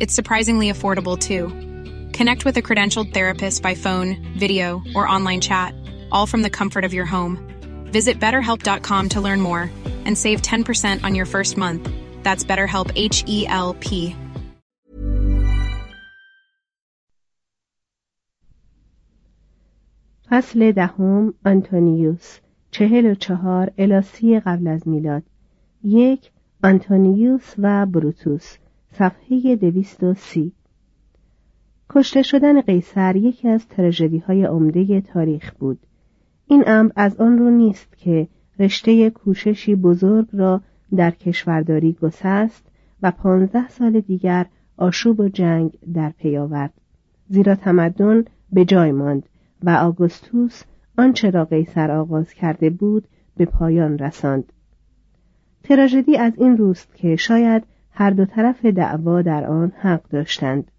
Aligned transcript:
It's 0.00 0.14
surprisingly 0.14 0.70
affordable 0.70 1.18
too. 1.18 1.48
Connect 2.12 2.44
with 2.44 2.56
a 2.56 2.62
credentialed 2.62 3.12
therapist 3.12 3.62
by 3.62 3.74
phone, 3.74 4.16
video, 4.38 4.82
or 4.94 5.08
online 5.08 5.40
chat, 5.40 5.74
all 6.12 6.26
from 6.26 6.42
the 6.42 6.50
comfort 6.50 6.84
of 6.84 6.94
your 6.94 7.06
home. 7.06 7.38
Visit 7.92 8.20
betterhelp.com 8.20 9.08
to 9.10 9.20
learn 9.20 9.40
more 9.40 9.70
and 10.04 10.18
save 10.18 10.42
10% 10.42 11.04
on 11.04 11.14
your 11.14 11.26
first 11.26 11.56
month. 11.56 11.88
That's 12.22 12.44
BetterHelp 12.44 12.92
H 12.94 13.24
E 13.26 13.46
L 13.46 13.74
P. 13.74 14.16
فصل 20.30 20.72
دهم 20.72 21.34
آنتونیوس 21.46 22.38
چهل 22.70 23.06
و 23.06 23.14
چهار 23.14 23.72
الاسی 23.78 24.40
قبل 24.40 24.66
از 24.66 24.88
میلاد 24.88 25.22
یک 25.84 26.30
آنتونیوس 26.64 27.54
و 27.58 27.86
بروتوس 27.86 28.56
صفحه 28.91 29.55
دویست 29.55 30.03
و 30.03 30.13
سی. 30.13 30.51
کشته 31.89 32.21
شدن 32.21 32.61
قیصر 32.61 33.15
یکی 33.15 33.47
از 33.47 33.67
تراژدی 33.67 34.17
های 34.17 34.45
عمده 34.45 35.01
تاریخ 35.01 35.53
بود. 35.53 35.79
این 36.47 36.63
امر 36.67 36.91
از 36.95 37.17
آن 37.17 37.37
رو 37.37 37.49
نیست 37.49 37.97
که 37.97 38.27
رشته 38.59 39.09
کوششی 39.09 39.75
بزرگ 39.75 40.27
را 40.33 40.61
در 40.95 41.11
کشورداری 41.11 41.93
گسست 42.01 42.65
و 43.01 43.11
پانزده 43.11 43.69
سال 43.69 43.99
دیگر 43.99 44.45
آشوب 44.77 45.19
و 45.19 45.29
جنگ 45.29 45.71
در 45.93 46.09
پی 46.09 46.37
آورد. 46.37 46.73
زیرا 47.29 47.55
تمدن 47.55 48.25
به 48.51 48.65
جای 48.65 48.91
ماند 48.91 49.29
و 49.63 49.69
آگوستوس 49.69 50.63
آنچه 50.97 51.29
را 51.29 51.45
قیصر 51.45 51.91
آغاز 51.91 52.33
کرده 52.33 52.69
بود 52.69 53.07
به 53.37 53.45
پایان 53.45 53.97
رساند. 53.97 54.53
تراژدی 55.63 56.17
از 56.17 56.33
این 56.37 56.57
روست 56.57 56.95
که 56.95 57.15
شاید 57.15 57.63
هر 57.91 58.09
دو 58.09 58.25
طرف 58.25 58.65
دعوا 58.65 59.21
در 59.21 59.45
آن 59.45 59.71
حق 59.79 60.09
داشتند. 60.09 60.71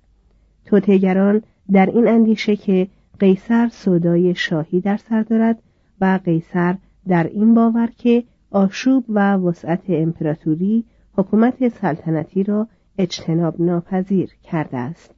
توتگران 0.64 1.42
در 1.72 1.86
این 1.86 2.08
اندیشه 2.08 2.56
که 2.56 2.88
قیصر 3.18 3.68
صدای 3.72 4.34
شاهی 4.34 4.80
در 4.80 4.96
سر 4.96 5.22
دارد 5.22 5.62
و 6.00 6.20
قیصر 6.24 6.76
در 7.08 7.24
این 7.24 7.54
باور 7.54 7.88
که 7.98 8.24
آشوب 8.50 9.04
و 9.08 9.34
وسعت 9.36 9.82
امپراتوری 9.88 10.84
حکومت 11.16 11.68
سلطنتی 11.68 12.42
را 12.42 12.68
اجتناب 12.98 13.60
ناپذیر 13.60 14.30
کرده 14.42 14.78
است. 14.78 15.14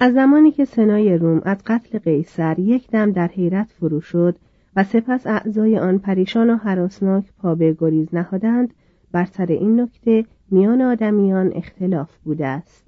از 0.00 0.14
زمانی 0.14 0.50
که 0.50 0.64
سنای 0.64 1.18
روم 1.18 1.42
از 1.44 1.58
قتل 1.66 1.98
قیصر 1.98 2.58
یک 2.58 2.90
دم 2.90 3.12
در 3.12 3.28
حیرت 3.28 3.66
فرو 3.80 4.00
شد 4.00 4.36
و 4.76 4.84
سپس 4.84 5.26
اعضای 5.26 5.78
آن 5.78 5.98
پریشان 5.98 6.50
و 6.50 6.56
حراسناک 6.56 7.24
پا 7.38 7.54
به 7.54 7.76
گریز 7.78 8.08
نهادند 8.14 8.74
بر 9.12 9.24
سر 9.24 9.46
این 9.46 9.80
نکته 9.80 10.24
میان 10.50 10.82
آدمیان 10.82 11.52
اختلاف 11.54 12.16
بوده 12.18 12.46
است. 12.46 12.86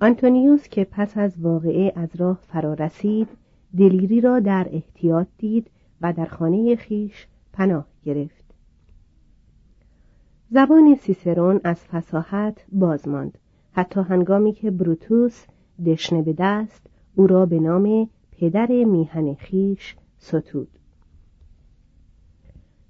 آنتونیوس 0.00 0.68
که 0.68 0.84
پس 0.84 1.18
از 1.18 1.38
واقعه 1.38 1.92
از 1.96 2.16
راه 2.16 2.38
فرا 2.42 2.74
رسید 2.74 3.28
دلیری 3.78 4.20
را 4.20 4.40
در 4.40 4.68
احتیاط 4.70 5.26
دید 5.38 5.70
و 6.00 6.12
در 6.12 6.24
خانه 6.24 6.76
خیش 6.76 7.26
پناه 7.52 7.86
گرفت. 8.04 8.44
زبان 10.50 10.94
سیسرون 10.94 11.60
از 11.64 11.84
فساحت 11.84 12.64
باز 12.72 13.08
ماند 13.08 13.38
حتی 13.72 14.00
هنگامی 14.00 14.52
که 14.52 14.70
بروتوس 14.70 15.44
دشنه 15.86 16.22
به 16.22 16.34
دست 16.38 16.86
او 17.14 17.26
را 17.26 17.46
به 17.46 17.60
نام 17.60 18.08
پدر 18.32 18.66
میهن 18.66 19.34
خیش 19.34 19.96
ستود. 20.18 20.68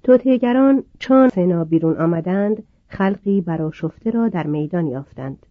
توتیگران 0.03 0.85
چون 0.99 1.29
سنا 1.29 1.65
بیرون 1.65 1.97
آمدند 1.97 2.63
خلقی 2.95 3.41
براشفته 3.41 4.11
را 4.11 4.29
در 4.29 4.47
میدان 4.47 4.87
یافتند. 4.87 5.47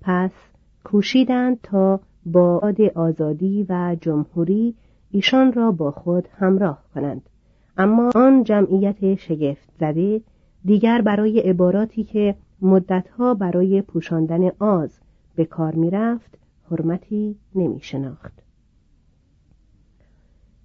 پس 0.00 0.30
کوشیدند 0.84 1.58
تا 1.62 2.00
با 2.26 2.58
عاد 2.58 2.80
آزادی 2.80 3.66
و 3.68 3.96
جمهوری 4.00 4.74
ایشان 5.10 5.52
را 5.52 5.72
با 5.72 5.90
خود 5.90 6.28
همراه 6.38 6.82
کنند. 6.94 7.22
اما 7.76 8.10
آن 8.14 8.44
جمعیت 8.44 9.14
شگفت 9.14 9.70
زده 9.80 10.20
دیگر 10.64 11.02
برای 11.02 11.40
عباراتی 11.40 12.04
که 12.04 12.34
مدتها 12.62 13.34
برای 13.34 13.82
پوشاندن 13.82 14.50
آز 14.58 15.00
به 15.36 15.44
کار 15.44 15.74
می‌رفت 15.74 16.38
حرمتی 16.70 17.36
نمی 17.54 17.80
شناخت 17.80 18.42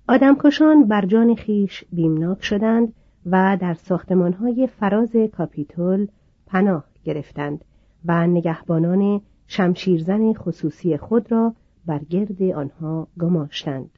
آدمکشان 0.07 0.83
بر 0.83 1.06
جان 1.06 1.36
خیش 1.36 1.83
بیمناک 1.92 2.44
شدند 2.44 2.94
و 3.25 3.57
در 3.62 3.74
ساختمانهای 3.74 4.68
فراز 4.68 5.16
کاپیتول 5.16 6.07
پناه 6.51 6.83
گرفتند 7.03 7.65
و 8.06 8.27
نگهبانان 8.27 9.21
شمشیرزن 9.48 10.33
خصوصی 10.33 10.98
خود 10.98 11.31
را 11.31 11.56
بر 11.86 12.00
گرد 12.00 12.44
آنها 12.44 13.07
گماشتند. 13.19 13.89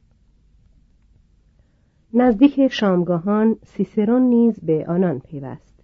نزدیک 2.12 2.68
شامگاهان 2.68 3.56
سیسرون 3.62 4.22
نیز 4.22 4.60
به 4.60 4.86
آنان 4.88 5.18
پیوست. 5.18 5.82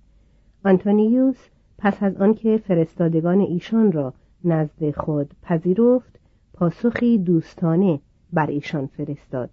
آنتونیوس 0.64 1.48
پس 1.78 2.02
از 2.02 2.16
آنکه 2.16 2.56
فرستادگان 2.56 3.40
ایشان 3.40 3.92
را 3.92 4.14
نزد 4.44 4.90
خود 4.90 5.34
پذیرفت 5.42 6.20
پاسخی 6.52 7.18
دوستانه 7.18 8.00
بر 8.32 8.46
ایشان 8.46 8.86
فرستاد. 8.86 9.50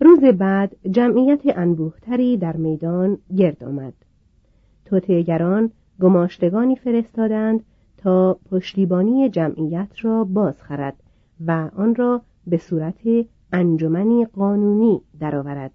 روز 0.00 0.20
بعد 0.20 0.76
جمعیت 0.90 1.40
انبوهتری 1.44 2.36
در 2.36 2.56
میدان 2.56 3.18
گرد 3.36 3.64
آمد. 3.64 4.05
توتیگران 4.86 5.70
گماشتگانی 6.00 6.76
فرستادند 6.76 7.64
تا 7.96 8.38
پشتیبانی 8.50 9.28
جمعیت 9.28 9.88
را 10.02 10.24
باز 10.24 10.62
خرد 10.62 10.94
و 11.46 11.70
آن 11.76 11.94
را 11.94 12.22
به 12.46 12.56
صورت 12.56 13.00
انجمنی 13.52 14.24
قانونی 14.24 15.00
درآورد 15.20 15.70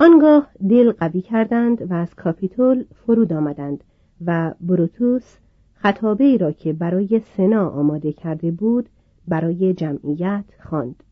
آنگاه 0.00 0.50
دل 0.68 0.92
قوی 0.92 1.20
کردند 1.20 1.90
و 1.90 1.94
از 1.94 2.14
کاپیتول 2.14 2.84
فرود 2.94 3.32
آمدند 3.32 3.84
و 4.26 4.54
بروتوس 4.60 5.36
خطابه 5.74 6.24
ای 6.24 6.38
را 6.38 6.52
که 6.52 6.72
برای 6.72 7.20
سنا 7.36 7.68
آماده 7.68 8.12
کرده 8.12 8.50
بود 8.50 8.88
برای 9.28 9.74
جمعیت 9.74 10.44
خواند. 10.60 11.02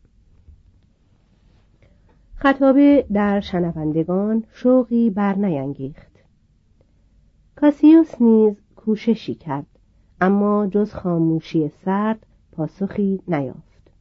خطابه 2.39 3.05
در 3.13 3.39
شنوندگان 3.39 4.43
شوقی 4.51 5.09
برنیانگیخت. 5.09 6.11
کاسیوس 7.55 8.21
نیز 8.21 8.61
کوششی 8.75 9.35
کرد 9.35 9.65
اما 10.21 10.67
جز 10.67 10.93
خاموشی 10.93 11.71
سرد 11.85 12.25
پاسخی 12.51 13.21
نیافت. 13.27 13.91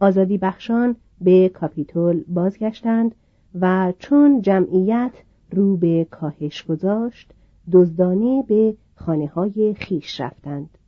آزادی 0.00 0.38
بخشان 0.38 0.96
به 1.20 1.48
کاپیتول 1.48 2.24
بازگشتند 2.28 3.14
و 3.60 3.92
چون 3.98 4.42
جمعیت 4.42 5.12
رو 5.52 5.76
به 5.76 6.06
کاهش 6.10 6.62
گذاشت 6.62 7.32
دزدانه 7.72 8.44
به 8.48 8.76
خانه 8.94 9.26
های 9.26 9.74
خیش 9.74 10.20
رفتند. 10.20 10.78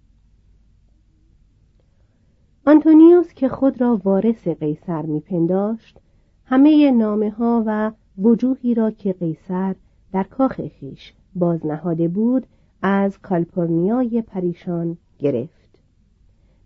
آنتونیوس 2.67 3.33
که 3.35 3.49
خود 3.49 3.81
را 3.81 4.01
وارث 4.05 4.49
قیصر 4.49 5.03
میپنداشت 5.03 6.01
همه 6.51 6.91
نامه 6.91 7.31
ها 7.31 7.63
و 7.67 7.93
وجوهی 8.19 8.75
را 8.75 8.91
که 8.91 9.13
قیصر 9.13 9.75
در 10.13 10.23
کاخ 10.23 10.61
خیش 10.67 11.13
بازنهاده 11.35 12.09
بود 12.09 12.47
از 12.83 13.19
کالپورنیای 13.19 14.23
پریشان 14.23 14.97
گرفت. 15.19 15.79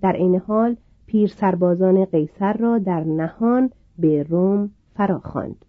در 0.03 0.13
این 0.13 0.37
حال 0.37 0.77
پیر 1.07 1.29
سربازان 1.29 2.05
قیصر 2.05 2.53
را 2.53 2.79
در 2.79 3.05
نهان 3.05 3.71
به 3.99 4.23
روم 4.23 4.71
فراخواند. 4.95 5.65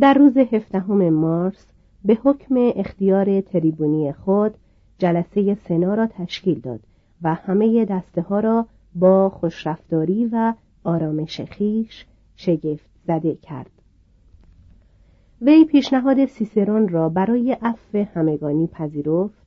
در 0.00 0.14
روز 0.14 0.36
هفدهم 0.36 1.10
مارس 1.10 1.66
به 2.04 2.18
حکم 2.24 2.54
اختیار 2.76 3.40
تریبونی 3.40 4.12
خود 4.12 4.54
جلسه 4.98 5.54
سنا 5.68 5.94
را 5.94 6.06
تشکیل 6.06 6.60
داد 6.60 6.80
و 7.22 7.34
همه 7.34 7.84
دسته 7.84 8.22
ها 8.22 8.40
را 8.40 8.66
با 8.94 9.28
خوشرفتاری 9.30 10.28
و 10.32 10.54
آرامش 10.84 11.40
خیش 11.40 12.06
شگفت 12.36 12.90
زده 13.06 13.34
کرد. 13.34 13.70
وی 15.40 15.64
پیشنهاد 15.64 16.24
سیسرون 16.24 16.88
را 16.88 17.08
برای 17.08 17.56
عفو 17.62 17.98
همگانی 18.14 18.66
پذیرفت 18.66 19.44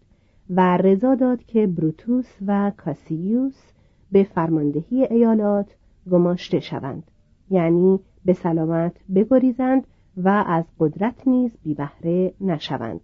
و 0.49 0.77
رضا 0.77 1.15
داد 1.15 1.43
که 1.43 1.67
بروتوس 1.67 2.37
و 2.47 2.71
کاسیوس 2.77 3.71
به 4.11 4.23
فرماندهی 4.23 5.03
ایالات 5.03 5.75
گماشته 6.11 6.59
شوند 6.59 7.03
یعنی 7.49 7.99
به 8.25 8.33
سلامت 8.33 8.95
بگریزند 9.15 9.87
و 10.17 10.43
از 10.47 10.65
قدرت 10.79 11.27
نیز 11.27 11.51
بی 11.63 11.73
بهره 11.73 12.33
نشوند 12.41 13.01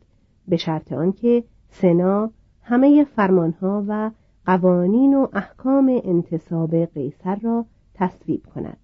به 0.48 0.58
شرط 0.58 0.94
آنکه 0.94 1.44
سنا 1.70 2.32
همه 2.62 3.04
فرمانها 3.04 3.86
و 3.88 4.12
قوانین 4.46 5.14
و 5.14 5.28
احکام 5.34 6.02
انتصاب 6.04 6.76
قیصر 6.76 7.36
را 7.36 7.66
تصویب 7.94 8.46
کند. 8.46 8.78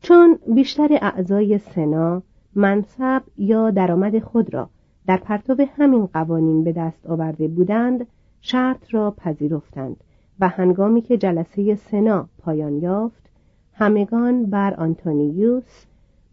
چون 0.00 0.38
بیشتر 0.54 0.88
اعضای 1.02 1.58
سنا 1.58 2.22
منصب 2.54 3.22
یا 3.36 3.70
درآمد 3.70 4.18
خود 4.18 4.54
را 4.54 4.70
در 5.06 5.16
پرتو 5.16 5.66
همین 5.76 6.06
قوانین 6.06 6.64
به 6.64 6.72
دست 6.72 7.06
آورده 7.06 7.48
بودند 7.48 8.06
شرط 8.40 8.94
را 8.94 9.10
پذیرفتند 9.10 9.96
و 10.40 10.48
هنگامی 10.48 11.02
که 11.02 11.16
جلسه 11.16 11.74
سنا 11.74 12.28
پایان 12.38 12.76
یافت 12.76 13.30
همگان 13.72 14.46
بر 14.46 14.74
آنتونیوس 14.74 15.84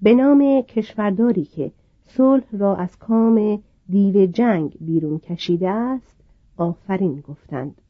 به 0.01 0.13
نام 0.13 0.61
کشورداری 0.61 1.45
که 1.45 1.71
صلح 2.05 2.45
را 2.51 2.75
از 2.75 2.97
کام 2.97 3.63
دیو 3.89 4.25
جنگ 4.25 4.77
بیرون 4.81 5.19
کشیده 5.19 5.69
است 5.69 6.15
آفرین 6.57 7.23
گفتند. 7.27 7.81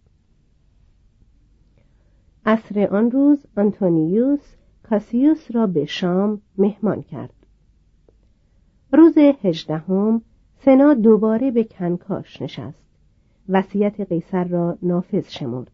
عصر 2.45 2.88
آن 2.92 3.12
روز 3.12 3.45
آنتونیوس 3.57 4.56
کاسیوس 4.84 5.51
را 5.51 5.68
به 5.68 5.86
شام 5.86 6.42
مهمان 6.57 7.01
کرد. 7.01 7.34
روز 8.92 9.18
هجدهم 9.18 10.22
سنا 10.66 10.94
دوباره 10.94 11.51
به 11.51 11.63
کنکاش 11.63 12.42
نشست. 12.42 12.84
وصیت 13.50 14.01
قیصر 14.01 14.44
را 14.44 14.78
نافذ 14.81 15.30
شمرد. 15.30 15.72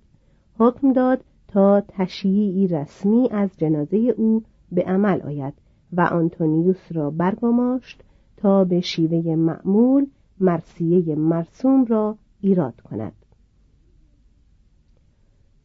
حکم 0.59 0.93
داد 0.93 1.23
تا 1.47 1.81
تشییعی 1.87 2.67
رسمی 2.67 3.29
از 3.31 3.49
جنازه 3.57 3.97
او 3.97 4.43
به 4.71 4.81
عمل 4.81 5.21
آید 5.21 5.53
و 5.93 6.01
آنتونیوس 6.01 6.91
را 6.91 7.09
برگماشت 7.09 8.03
تا 8.37 8.63
به 8.63 8.81
شیوه 8.81 9.35
معمول 9.35 10.07
مرسیه 10.39 11.15
مرسوم 11.15 11.85
را 11.85 12.17
ایراد 12.41 12.81
کند. 12.81 13.13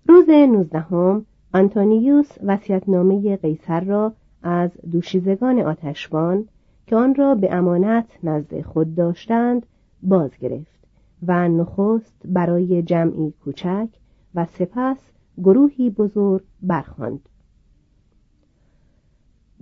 روز 0.08 0.30
نوزدهم 0.30 1.26
آنتونیوس 1.54 2.28
وصیتنامه 2.42 3.36
قیصر 3.36 3.80
را 3.80 4.12
از 4.42 4.70
دوشیزگان 4.92 5.60
آتشبان 5.60 6.48
که 6.86 6.96
آن 6.96 7.14
را 7.14 7.34
به 7.34 7.54
امانت 7.54 8.06
نزد 8.22 8.60
خود 8.60 8.94
داشتند 8.94 9.66
باز 10.02 10.30
گرفت 10.40 10.86
و 11.26 11.48
نخست 11.48 12.22
برای 12.24 12.82
جمعی 12.82 13.32
کوچک 13.44 13.88
و 14.34 14.44
سپس 14.44 14.96
گروهی 15.38 15.90
بزرگ 15.90 16.42
برخواند. 16.62 17.28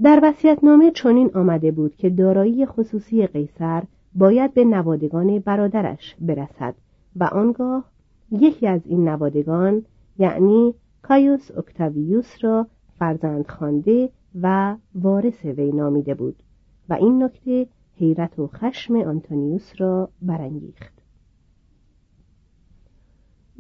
در 0.03 0.21
وصیتنامه 0.23 0.91
چنین 0.91 1.31
آمده 1.35 1.71
بود 1.71 1.97
که 1.97 2.11
دارایی 2.11 2.67
خصوصی 2.67 3.27
قیصر 3.27 3.83
باید 4.15 4.55
به 4.55 4.65
نوادگان 4.65 5.39
برادرش 5.39 6.17
برسد 6.21 6.75
و 7.17 7.25
آنگاه 7.25 7.85
یکی 8.31 8.67
از 8.67 8.81
این 8.85 9.09
نوادگان 9.09 9.83
یعنی 10.23 10.75
کایوس 11.03 11.51
اکتاویوس 11.51 12.45
را 12.45 12.67
فرزند 12.99 13.47
خانده 13.47 14.11
و 14.43 14.77
وارث 14.95 15.45
وی 15.45 15.73
نامیده 15.73 16.15
بود 16.15 16.43
و 16.89 16.95
این 16.95 17.23
نکته 17.23 17.67
حیرت 17.97 18.39
و 18.39 18.47
خشم 18.47 18.97
آنتونیوس 18.97 19.73
را 19.79 20.09
برانگیخت. 20.23 20.93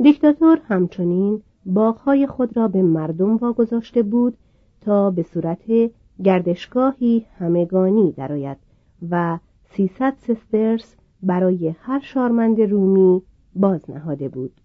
دیکتاتور 0.02 0.61
همچنین 0.64 1.42
باغهای 1.66 2.26
خود 2.26 2.57
را 2.57 2.69
به 2.69 2.83
مردم 2.83 3.37
واگذاشته 3.37 4.02
بود 4.02 4.38
تا 4.81 5.11
به 5.11 5.23
صورت 5.23 5.90
گردشگاهی 6.25 7.26
همگانی 7.38 8.12
درآید 8.12 8.59
و 9.11 9.38
سیصد 9.64 10.14
سسترس 10.19 10.97
برای 11.23 11.75
هر 11.78 12.00
شارمند 12.00 12.61
رومی 12.61 13.23
باز 13.54 13.90
نهاده 13.90 14.28
بود. 14.28 14.62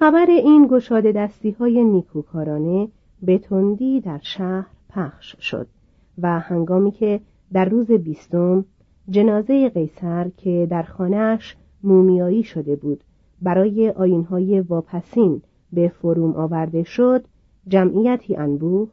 خبر 0.00 0.26
این 0.30 0.66
گشاده 0.70 1.12
دستی 1.12 1.50
های 1.50 1.84
نیکوکارانه 1.84 2.88
به 3.22 3.38
تندی 3.38 4.00
در 4.00 4.20
شهر 4.22 4.66
پخش 4.90 5.36
شد 5.40 5.66
و 6.18 6.40
هنگامی 6.40 6.90
که 6.90 7.20
در 7.52 7.64
روز 7.64 7.90
بیستم 7.92 8.64
جنازه 9.10 9.68
قیصر 9.68 10.28
که 10.36 10.66
در 10.70 10.82
خانهاش 10.82 11.56
مومیایی 11.84 12.42
شده 12.42 12.76
بود 12.76 13.04
برای 13.42 13.90
آینهای 13.90 14.60
واپسین 14.60 15.42
به 15.72 15.88
فروم 15.88 16.36
آورده 16.36 16.82
شد 16.82 17.24
جمعیتی 17.68 18.36
انبوه 18.36 18.88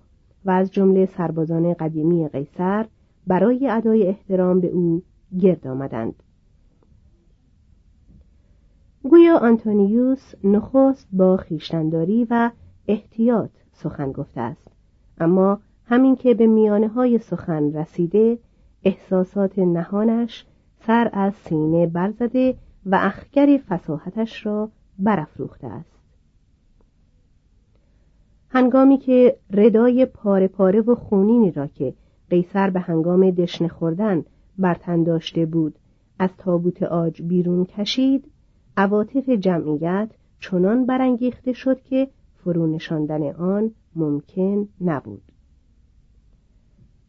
و 0.45 0.51
از 0.51 0.71
جمله 0.71 1.05
سربازان 1.05 1.73
قدیمی 1.73 2.27
قیصر 2.27 2.85
برای 3.27 3.69
ادای 3.69 4.07
احترام 4.07 4.59
به 4.59 4.67
او 4.67 5.01
گرد 5.39 5.67
آمدند. 5.67 6.23
گویا 9.09 9.37
آنتونیوس 9.37 10.33
نخست 10.43 11.07
با 11.11 11.37
خیشتنداری 11.37 12.27
و 12.29 12.51
احتیاط 12.87 13.49
سخن 13.73 14.11
گفته 14.11 14.41
است. 14.41 14.71
اما 15.19 15.59
همین 15.85 16.15
که 16.15 16.33
به 16.33 16.47
میانه 16.47 16.87
های 16.87 17.17
سخن 17.17 17.73
رسیده 17.73 18.39
احساسات 18.83 19.59
نهانش 19.59 20.45
سر 20.87 21.09
از 21.13 21.33
سینه 21.33 21.87
برزده 21.87 22.55
و 22.85 22.99
اخگر 23.01 23.59
فساحتش 23.69 24.45
را 24.45 24.69
برافروخته 24.99 25.67
است. 25.67 25.95
هنگامی 28.49 28.97
که 28.97 29.37
ردای 29.51 30.05
پاره 30.05 30.47
پاره 30.47 30.81
و 30.81 30.95
خونینی 30.95 31.51
را 31.51 31.67
که 31.67 31.93
قیصر 32.29 32.69
به 32.69 32.79
هنگام 32.79 33.31
دشنه 33.31 33.67
خوردن 33.67 34.25
برتن 34.57 35.03
داشته 35.03 35.45
بود 35.45 35.75
از 36.19 36.29
تابوت 36.37 36.83
آج 36.83 37.21
بیرون 37.21 37.65
کشید 37.65 38.31
عواطف 38.77 39.29
جمعیت 39.29 40.09
چنان 40.39 40.85
برانگیخته 40.85 41.53
شد 41.53 41.81
که 41.81 42.07
فرو 42.35 42.67
نشاندن 42.67 43.23
آن 43.31 43.71
ممکن 43.95 44.67
نبود 44.81 45.21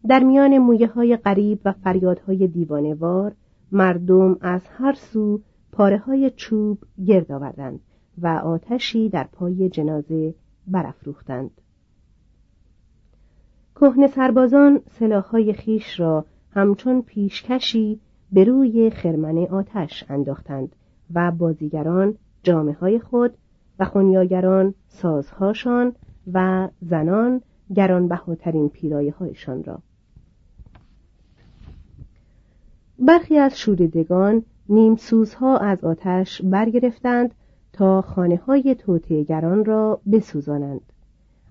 در 0.09 0.25
میان 0.25 0.59
مویه 0.59 0.87
های 0.87 1.17
قریب 1.17 1.61
و 1.65 1.73
فریادهای 1.73 2.47
دیوانوار 2.47 3.33
مردم 3.73 4.37
از 4.41 4.61
هر 4.67 4.93
سو 4.93 5.41
پاره 5.73 5.99
های 5.99 6.31
چوب 6.37 6.79
گرد 7.07 7.33
آوردند 7.33 7.81
و 8.19 8.27
آتشی 8.27 9.09
در 9.09 9.25
پای 9.33 9.69
جنازه 9.69 10.35
برافروختند. 10.67 11.51
کهنه 13.75 14.07
سربازان 14.07 14.81
سلاحهای 14.99 15.53
خیش 15.53 16.01
را 16.01 16.25
همچون 16.51 17.03
پیشکشی 17.03 18.01
به 18.33 18.45
روی 18.45 18.91
خرمن 18.91 19.39
آتش 19.39 20.05
انداختند 20.09 20.77
و 21.15 21.31
بازیگران 21.31 22.15
جامعه 22.43 22.75
های 22.75 22.99
خود 22.99 23.35
و 23.79 23.85
خونیاگران 23.85 24.75
سازهاشان 24.89 25.93
و 26.33 26.69
زنان 26.81 27.43
گرانبهاترین 27.75 28.69
پیرایه 28.69 29.13
هایشان 29.13 29.65
را. 29.65 29.79
برخی 32.99 33.39
از 33.39 33.59
شوریدگان 33.59 34.43
نیمسوزها 34.69 35.57
از 35.57 35.85
آتش 35.85 36.43
برگرفتند 36.43 37.35
تا 37.73 38.03
خانه 38.03 38.37
های 38.37 38.75
توتیگران 38.75 39.65
را 39.65 40.01
بسوزانند. 40.13 40.81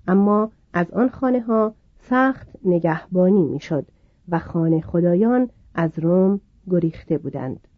اما 0.08 0.50
از 0.72 0.90
آن 0.90 1.08
خانه 1.08 1.40
ها 1.40 1.74
سخت 1.98 2.48
نگهبانی 2.64 3.42
می‌شد 3.42 3.86
و 4.28 4.38
خانه 4.38 4.80
خدایان 4.80 5.50
از 5.74 5.98
روم 5.98 6.40
گریخته 6.70 7.18
بودند. 7.18 7.68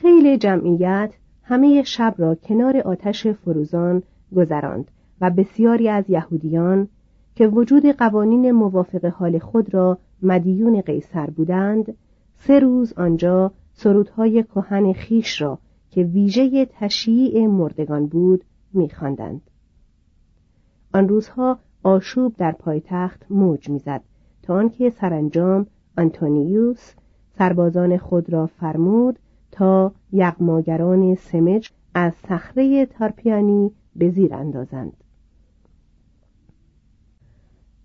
خیلی 0.00 0.38
جمعیت 0.38 1.14
همه 1.42 1.82
شب 1.82 2.14
را 2.18 2.34
کنار 2.34 2.76
آتش 2.76 3.26
فروزان 3.26 4.02
گذراند 4.36 4.90
و 5.20 5.30
بسیاری 5.30 5.88
از 5.88 6.10
یهودیان 6.10 6.88
که 7.34 7.48
وجود 7.48 7.86
قوانین 7.86 8.50
موافق 8.50 9.04
حال 9.04 9.38
خود 9.38 9.74
را 9.74 9.98
مدیون 10.22 10.80
قیصر 10.80 11.26
بودند 11.26 11.96
سه 12.36 12.58
روز 12.58 12.92
آنجا 12.92 13.52
سرودهای 13.72 14.42
کهن 14.42 14.92
خیش 14.92 15.42
را 15.42 15.58
که 15.90 16.02
ویژه 16.02 16.66
تشییع 16.66 17.46
مردگان 17.46 18.06
بود 18.06 18.44
میخواندند. 18.72 19.40
آن 20.94 21.08
روزها 21.08 21.58
آشوب 21.82 22.34
در 22.36 22.52
پایتخت 22.52 23.26
موج 23.30 23.68
می‌زد 23.68 24.02
تا 24.42 24.54
آنکه 24.54 24.90
سرانجام 24.90 25.66
آنتونیوس 25.96 26.94
سربازان 27.38 27.96
خود 27.96 28.32
را 28.32 28.46
فرمود 28.46 29.18
تا 29.50 29.92
یغماگران 30.12 31.14
سمج 31.14 31.70
از 31.94 32.12
صخره 32.28 32.86
تارپیانی 32.86 33.70
به 33.96 34.10
زیر 34.10 34.34
اندازند. 34.34 34.92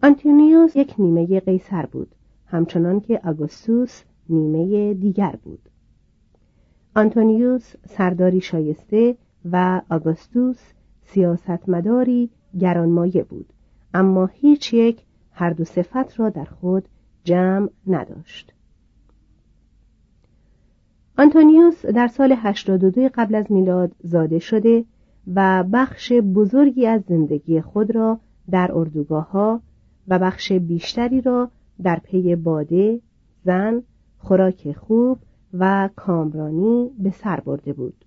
آنتونیوس 0.04 0.76
یک 0.76 0.96
نیمه 0.98 1.40
قیصر 1.40 1.86
بود 1.86 2.16
همچنان 2.46 3.00
که 3.00 3.22
آگوستوس 3.24 4.04
نیمه 4.30 4.94
دیگر 4.94 5.36
بود. 5.44 5.70
آنتونیوس 6.96 7.76
سرداری 7.86 8.42
شایسته 8.42 9.18
و 9.52 9.82
آگوستوس 9.90 10.60
سیاستمداری 11.06 12.30
گرانمایه 12.60 13.24
بود 13.24 13.54
اما 13.94 14.26
هیچ 14.26 14.74
یک 14.74 15.04
هر 15.32 15.50
دو 15.50 15.64
صفت 15.64 16.20
را 16.20 16.30
در 16.30 16.46
خود 16.46 16.88
جمع 17.24 17.70
نداشت. 17.88 18.53
آنتونیوس 21.18 21.86
در 21.86 22.10
هشتاد 22.14 22.32
82 22.32 23.10
قبل 23.14 23.36
از 23.36 23.52
میلاد 23.52 23.92
زاده 24.04 24.40
شده 24.40 24.86
و 25.36 25.64
بخش 25.74 26.12
بزرگی 26.12 26.86
از 26.86 27.02
زندگی 27.08 27.62
خود 27.62 27.96
را 27.96 28.20
در 28.52 28.72
اردوگاه 28.74 29.32
ها 29.32 29.62
و 30.08 30.20
بخش 30.20 30.52
بیشتری 30.52 31.22
را 31.22 31.50
در 31.84 32.00
پی 32.04 32.36
باده، 32.36 33.00
زن، 33.46 33.84
خوراک 34.18 34.72
خوب 34.72 35.20
و 35.54 35.90
کامرانی 35.96 36.90
به 37.00 37.12
سر 37.12 37.40
برده 37.40 37.74
بود. 37.74 38.06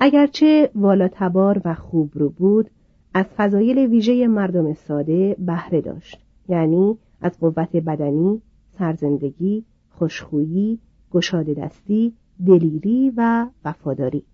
اگرچه 0.00 0.70
والا 0.74 1.08
تبار 1.12 1.62
و 1.64 1.74
خوب 1.74 2.10
رو 2.14 2.30
بود، 2.30 2.70
از 3.14 3.26
فضایل 3.36 3.78
ویژه 3.78 4.26
مردم 4.26 4.74
ساده 4.74 5.36
بهره 5.38 5.80
داشت 5.80 6.20
یعنی 6.48 6.98
از 7.20 7.40
قوت 7.40 7.76
بدنی، 7.76 8.42
سرزندگی، 8.78 9.64
خوشخویی، 10.00 10.78
گشاده 11.12 11.54
دستی، 11.54 12.14
دلیری 12.46 13.12
و 13.16 13.46
وفاداری. 13.64 14.24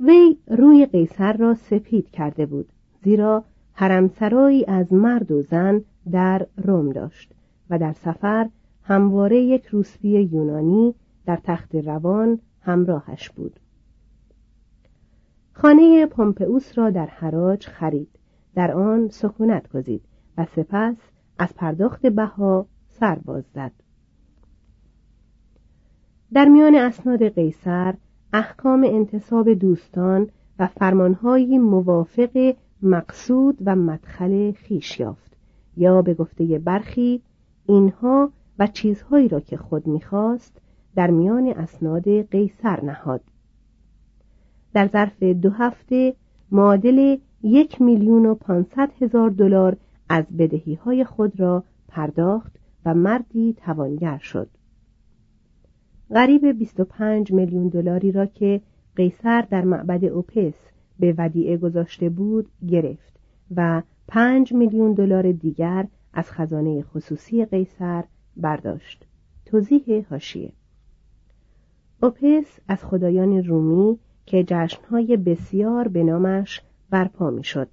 وی 0.00 0.36
روی 0.46 0.86
قیصر 0.86 1.32
را 1.32 1.54
سپید 1.54 2.10
کرده 2.10 2.46
بود 2.46 2.68
زیرا 3.02 3.44
حرمسرایی 3.72 4.64
از 4.64 4.92
مرد 4.92 5.30
و 5.32 5.42
زن 5.42 5.82
در 6.10 6.46
روم 6.56 6.92
داشت 6.92 7.32
و 7.70 7.78
در 7.78 7.92
سفر 7.92 8.48
همواره 8.82 9.40
یک 9.40 9.66
روسبی 9.66 10.20
یونانی 10.20 10.94
در 11.26 11.38
تخت 11.44 11.74
روان 11.74 12.40
همراهش 12.60 13.30
بود 13.30 13.60
خانه 15.52 16.06
پومپئوس 16.06 16.78
را 16.78 16.90
در 16.90 17.06
حراج 17.06 17.66
خرید 17.66 18.08
در 18.54 18.72
آن 18.72 19.08
سکونت 19.08 19.72
گزید 19.72 20.02
و 20.38 20.44
سپس 20.44 20.96
از 21.38 21.54
پرداخت 21.54 22.06
بها 22.06 22.66
سر 23.00 23.18
باز 23.24 23.44
زد. 23.54 23.72
در 26.32 26.44
میان 26.44 26.74
اسناد 26.74 27.28
قیصر 27.28 27.94
احکام 28.32 28.84
انتصاب 28.84 29.52
دوستان 29.52 30.28
و 30.58 30.66
فرمانهایی 30.66 31.58
موافق 31.58 32.54
مقصود 32.82 33.58
و 33.64 33.76
مدخل 33.76 34.52
خیش 34.52 35.00
یافت. 35.00 35.36
یا 35.76 36.02
به 36.02 36.14
گفته 36.14 36.58
برخی 36.58 37.22
اینها 37.66 38.32
و 38.58 38.66
چیزهایی 38.66 39.28
را 39.28 39.40
که 39.40 39.56
خود 39.56 39.86
می‌خواست 39.86 40.60
در 40.94 41.10
میان 41.10 41.48
اسناد 41.48 42.22
قیصر 42.30 42.84
نهاد. 42.84 43.20
در 44.74 44.86
ظرف 44.86 45.22
دو 45.22 45.50
هفته 45.50 46.14
معادل 46.50 47.16
یک 47.42 47.82
میلیون 47.82 48.26
و 48.26 48.34
پانصد 48.34 48.90
هزار 49.00 49.30
دلار 49.30 49.76
از 50.08 50.24
بدهی 50.38 50.74
های 50.74 51.04
خود 51.04 51.40
را 51.40 51.64
پرداخت 51.88 52.57
و 52.84 52.94
مردی 52.94 53.52
توانگر 53.52 54.18
شد. 54.18 54.48
غریب 56.10 56.46
25 56.46 57.32
میلیون 57.32 57.68
دلاری 57.68 58.12
را 58.12 58.26
که 58.26 58.60
قیصر 58.96 59.40
در 59.40 59.64
معبد 59.64 60.04
اوپس 60.04 60.54
به 60.98 61.14
ودیعه 61.18 61.56
گذاشته 61.56 62.08
بود 62.08 62.48
گرفت 62.68 63.18
و 63.56 63.82
پنج 64.08 64.52
میلیون 64.52 64.92
دلار 64.92 65.32
دیگر 65.32 65.86
از 66.12 66.30
خزانه 66.30 66.82
خصوصی 66.82 67.44
قیصر 67.44 68.04
برداشت. 68.36 69.06
توضیح 69.46 70.06
هاشیه 70.10 70.52
اوپس 72.02 72.58
از 72.68 72.84
خدایان 72.84 73.44
رومی 73.44 73.98
که 74.26 74.44
جشنهای 74.44 75.16
بسیار 75.16 75.88
به 75.88 76.02
نامش 76.02 76.62
برپا 76.90 77.30
می‌شد. 77.30 77.68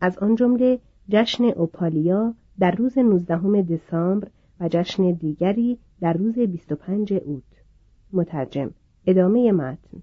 از 0.00 0.18
آن 0.18 0.34
جمله 0.34 0.78
جشن 1.08 1.44
اوپالیا 1.44 2.34
در 2.58 2.70
روز 2.70 2.98
19 2.98 3.62
دسامبر 3.62 4.28
جشن 4.68 5.10
دیگری 5.10 5.78
در 6.00 6.12
روز 6.12 6.38
25 6.38 7.12
اوت. 7.12 7.42
مترجم 8.12 8.70
ادامه 9.06 9.52
متن. 9.52 10.02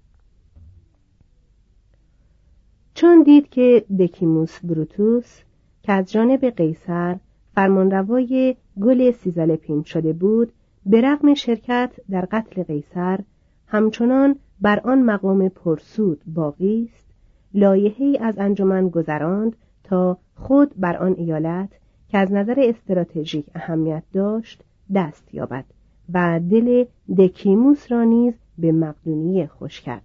چون 2.94 3.22
دید 3.22 3.48
که 3.48 3.84
دکیموس 3.98 4.60
بروتوس 4.64 5.40
که 5.82 5.92
از 5.92 6.12
جانب 6.12 6.44
قیصر 6.44 7.16
فرمانروای 7.54 8.56
گل 8.80 9.10
سیزالپین 9.10 9.82
شده 9.82 10.12
بود 10.12 10.52
به 10.86 11.00
رغم 11.00 11.34
شرکت 11.34 11.90
در 12.10 12.28
قتل 12.32 12.62
قیصر 12.62 13.20
همچنان 13.66 14.36
بر 14.60 14.80
آن 14.80 15.02
مقام 15.02 15.48
پرسود 15.48 16.22
باقی 16.26 16.90
است 16.92 17.06
لایحه‌ای 17.54 18.18
از 18.18 18.38
انجمن 18.38 18.88
گذراند 18.88 19.56
تا 19.84 20.18
خود 20.34 20.74
بر 20.76 20.96
آن 20.96 21.14
ایالت 21.18 21.68
که 22.10 22.18
از 22.18 22.32
نظر 22.32 22.54
استراتژیک 22.58 23.46
اهمیت 23.54 24.02
داشت 24.12 24.62
دست 24.94 25.34
یابد 25.34 25.64
و 26.14 26.40
دل 26.50 26.84
دکیموس 27.18 27.92
را 27.92 28.04
نیز 28.04 28.34
به 28.58 28.72
مقدونیه 28.72 29.46
خوش 29.46 29.80
کرد. 29.80 30.02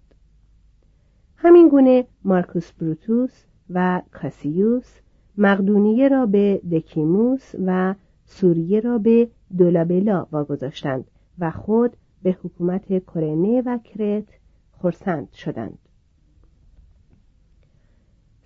همین 1.38 1.69
گونه 1.69 2.05
مارکوس 2.24 2.71
بروتوس 2.71 3.43
و 3.69 4.01
کاسیوس 4.12 5.00
مقدونیه 5.38 6.07
را 6.07 6.25
به 6.25 6.62
دکیموس 6.71 7.55
و 7.65 7.95
سوریه 8.25 8.79
را 8.79 8.97
به 8.97 9.27
دولابلا 9.57 10.27
واگذاشتند 10.31 11.05
و 11.39 11.51
خود 11.51 11.97
به 12.24 12.38
حکومت 12.43 13.13
کرنه 13.13 13.62
و 13.65 13.77
کرت 13.77 14.27
خرسند 14.71 15.31
شدند. 15.31 15.77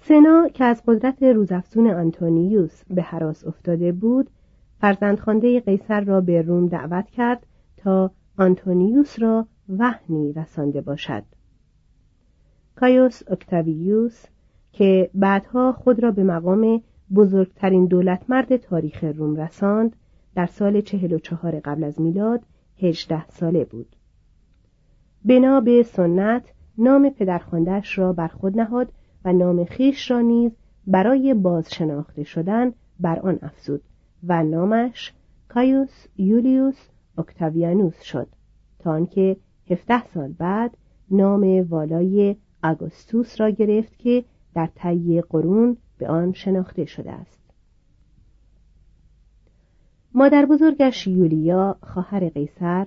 سنا 0.02 0.48
که 0.54 0.64
از 0.64 0.84
قدرت 0.88 1.24
روزافزون 1.24 1.88
آنتونیوس 1.88 2.84
به 2.90 3.02
حراس 3.02 3.48
افتاده 3.48 3.92
بود 3.92 4.30
فرزندخوانده 4.82 5.60
قیصر 5.60 6.02
را 6.02 6.22
به 6.22 6.42
روم 6.42 6.68
دعوت 6.68 7.10
کرد 7.10 7.46
تا 7.78 8.12
آنتونیوس 8.38 9.20
را 9.20 9.48
وحنی 9.70 10.34
رسانده 10.34 10.82
باشد. 10.82 11.24
کایوس 12.76 13.22
اکتاویوس 13.32 14.26
که 14.72 15.10
بعدها 15.14 15.72
خود 15.72 16.04
را 16.04 16.12
به 16.12 16.24
مقام 16.24 16.82
بزرگترین 17.16 17.86
دولتمرد 17.86 18.58
تاریخ 18.58 19.04
روم 19.04 19.36
رساند 19.36 19.96
در 20.36 20.46
سال 20.46 20.82
چهل 20.82 21.14
و 21.14 21.20
چهار 21.20 21.60
قبل 21.60 21.84
از 21.84 22.02
میلاد 22.02 22.42
هجده 22.78 23.28
ساله 23.28 23.66
بود. 23.66 23.96
بنا 25.26 25.60
به 25.60 25.84
سنت 25.84 26.54
نام 26.78 27.10
پدرخواندهاش 27.10 27.98
را 27.98 28.14
بر 28.14 28.28
خود 28.28 28.60
نهاد 28.60 28.92
و 29.26 29.34
نام 29.34 29.66
خیش 29.66 30.12
را 30.12 30.22
نیز 30.22 30.52
برای 30.88 31.34
بازشناخته 31.34 32.24
شدن 32.24 32.74
بر 33.00 33.20
آن 33.20 33.40
افزود 33.42 33.82
و 34.28 34.44
نامش 34.44 35.14
کایوس 35.48 36.08
یولیوس 36.18 36.88
اکتاویانوس 37.18 38.02
شد 38.02 38.28
تا 38.80 38.92
آنکه 38.92 39.38
هفده 39.72 40.08
سال 40.08 40.32
بعد 40.32 40.78
نام 41.12 41.68
والای 41.70 42.36
آگوستوس 42.64 43.42
را 43.42 43.50
گرفت 43.50 43.98
که 43.98 44.24
در 44.54 44.70
طی 44.76 45.22
قرون 45.22 45.78
به 45.98 46.08
آن 46.08 46.34
شناخته 46.34 46.86
شده 46.86 47.12
است. 47.12 47.40
مادر 50.14 50.46
بزرگش 50.46 51.08
یولیا 51.08 51.78
خواهر 51.82 52.30
قیصر 52.30 52.86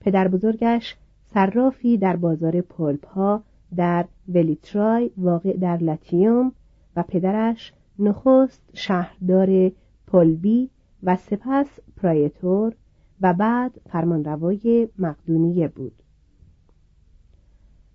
پدر 0.00 0.28
بزرگش 0.28 0.96
صرافی 1.34 1.98
در 1.98 2.16
بازار 2.16 2.60
پولپا 2.60 3.42
در 3.76 4.04
ولیترای 4.28 5.10
واقع 5.16 5.56
در 5.56 5.76
لاتیوم 5.76 6.52
و 6.96 7.02
پدرش 7.02 7.72
نخست 7.98 8.62
شهردار 8.74 9.72
پولبی 10.06 10.70
و 11.02 11.16
سپس 11.16 11.80
پرایتور 11.96 12.74
و 13.20 13.32
بعد 13.32 13.72
فرمانروای 13.90 14.88
مقدونیه 14.98 15.68
بود. 15.68 16.02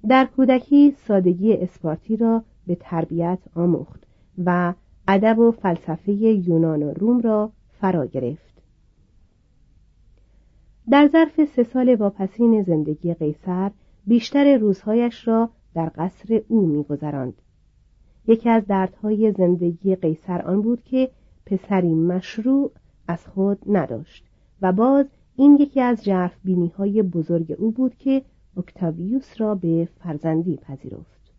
در 0.07 0.25
کودکی 0.25 0.91
سادگی 0.91 1.53
اسپارتی 1.53 2.17
را 2.17 2.43
به 2.67 2.75
تربیت 2.75 3.39
آموخت 3.55 4.03
و 4.45 4.73
ادب 5.07 5.39
و 5.39 5.51
فلسفه 5.51 6.11
یونان 6.11 6.83
و 6.83 6.93
روم 6.93 7.21
را 7.21 7.51
فرا 7.81 8.05
گرفت. 8.05 8.61
در 10.89 11.07
ظرف 11.07 11.45
سه 11.45 11.63
سال 11.63 11.95
واپسین 11.95 12.63
زندگی 12.63 13.13
قیصر 13.13 13.71
بیشتر 14.07 14.57
روزهایش 14.57 15.27
را 15.27 15.49
در 15.79 15.91
قصر 15.95 16.41
او 16.47 16.67
میگذراند. 16.67 17.33
یکی 18.27 18.49
از 18.49 18.65
دردهای 18.67 19.31
زندگی 19.31 19.95
قیصر 19.95 20.41
آن 20.41 20.61
بود 20.61 20.83
که 20.83 21.09
پسری 21.45 21.93
مشروع 21.93 22.71
از 23.07 23.27
خود 23.27 23.59
نداشت 23.67 24.25
و 24.61 24.71
باز 24.71 25.05
این 25.35 25.57
یکی 25.59 25.81
از 25.81 26.03
جرف 26.03 26.37
بینی 26.43 26.67
های 26.67 27.03
بزرگ 27.03 27.55
او 27.59 27.71
بود 27.71 27.95
که 27.95 28.21
اکتاویوس 28.57 29.41
را 29.41 29.55
به 29.55 29.87
فرزندی 29.99 30.57
پذیرفت. 30.57 31.33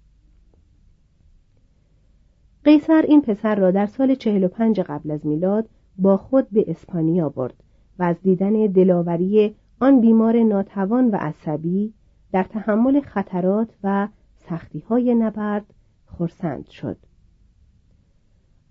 قیصر 2.64 3.02
این 3.09 3.23
پسر 3.23 3.54
را 3.54 3.70
در 3.70 3.87
سال 3.87 4.14
45 4.14 4.80
قبل 4.80 5.11
از 5.11 5.26
میلاد 5.26 5.68
با 5.99 6.16
خود 6.16 6.50
به 6.50 6.64
اسپانیا 6.68 7.28
برد 7.28 7.54
و 7.99 8.02
از 8.02 8.16
دیدن 8.23 8.66
دلاوری 8.66 9.54
آن 9.80 10.00
بیمار 10.00 10.42
ناتوان 10.42 11.11
و 11.11 11.16
عصبی 11.16 11.92
در 12.32 12.42
تحمل 12.42 13.00
خطرات 13.00 13.68
و 13.85 14.09
سختی 14.49 14.78
های 14.78 15.14
نبرد 15.14 15.75
خرسند 16.06 16.66
شد. 16.66 16.97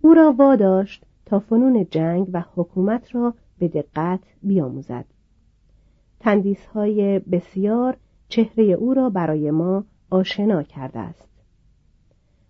او 0.01 0.13
را 0.13 0.31
واداشت 0.31 1.05
تا 1.25 1.39
فنون 1.39 1.85
جنگ 1.91 2.27
و 2.33 2.43
حکومت 2.55 3.15
را 3.15 3.33
به 3.59 3.67
دقت 3.67 4.19
بیاموزد. 4.43 5.05
تندیس 6.19 6.65
های 6.65 7.19
بسیار 7.19 7.97
چهره 8.29 8.63
او 8.63 8.93
را 8.93 9.09
برای 9.09 9.51
ما 9.51 9.83
آشنا 10.09 10.63
کرده 10.63 10.99
است. 10.99 11.29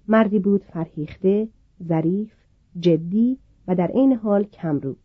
مردی 0.08 0.39
بود 0.39 0.63
فرهیخته 0.63 1.47
ظریف 1.84 2.34
جدی 2.79 3.38
و 3.67 3.75
در 3.75 3.88
عین 3.88 4.13
حال 4.13 4.43
کمرو. 4.43 4.95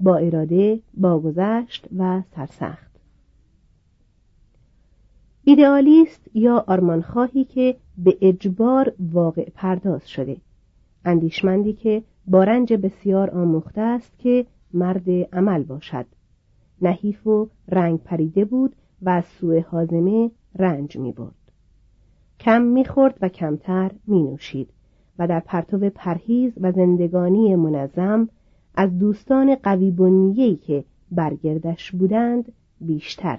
با 0.00 0.16
اراده 0.16 0.80
با 0.94 1.20
گذشت 1.20 1.88
و 1.96 2.22
سرسخت. 2.36 2.89
ایدئالیست 5.44 6.30
یا 6.34 6.64
آرمانخواهی 6.66 7.44
که 7.44 7.76
به 7.98 8.18
اجبار 8.20 8.92
واقع 9.12 9.50
پرداز 9.54 10.08
شده 10.08 10.36
اندیشمندی 11.04 11.72
که 11.72 12.02
با 12.26 12.44
رنج 12.44 12.72
بسیار 12.72 13.30
آموخته 13.30 13.80
است 13.80 14.18
که 14.18 14.46
مرد 14.74 15.10
عمل 15.10 15.62
باشد 15.62 16.06
نحیف 16.82 17.26
و 17.26 17.48
رنگ 17.68 18.02
پریده 18.02 18.44
بود 18.44 18.76
و 19.02 19.10
از 19.10 19.24
سوء 19.24 19.60
حازمه 19.60 20.30
رنج 20.58 20.96
می 20.96 21.12
برد. 21.12 21.34
کم 22.40 22.62
می 22.62 22.84
خورد 22.84 23.18
و 23.20 23.28
کمتر 23.28 23.90
می 24.06 24.22
نوشید 24.22 24.68
و 25.18 25.26
در 25.26 25.40
پرتو 25.40 25.90
پرهیز 25.90 26.52
و 26.60 26.72
زندگانی 26.72 27.56
منظم 27.56 28.28
از 28.74 28.98
دوستان 28.98 29.54
قوی 29.54 29.90
بنیهی 29.90 30.56
که 30.56 30.84
برگردش 31.10 31.92
بودند 31.92 32.52
بیشتر. 32.80 33.38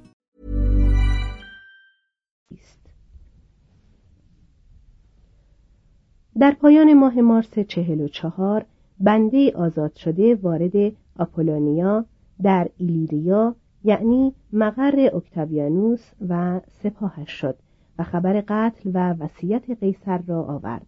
در 6.39 6.51
پایان 6.51 6.93
ماه 6.93 7.21
مارس 7.21 7.59
چهل 7.59 8.01
و 8.01 8.07
چهار 8.07 8.65
بنده 8.99 9.51
آزاد 9.55 9.95
شده 9.95 10.35
وارد 10.35 10.93
آپولونیا 11.19 12.05
در 12.43 12.69
ایلیریا 12.77 13.55
یعنی 13.83 14.33
مقر 14.53 15.09
اکتاویانوس 15.13 16.11
و 16.29 16.61
سپاهش 16.83 17.31
شد 17.31 17.55
و 17.99 18.03
خبر 18.03 18.43
قتل 18.47 18.91
و 18.93 19.13
وصیت 19.13 19.69
قیصر 19.79 20.17
را 20.27 20.43
آورد. 20.43 20.87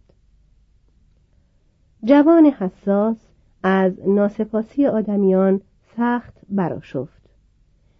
جوان 2.04 2.46
حساس 2.46 3.16
از 3.62 4.08
ناسپاسی 4.08 4.86
آدمیان 4.86 5.60
سخت 5.96 6.34
براشفت 6.48 7.22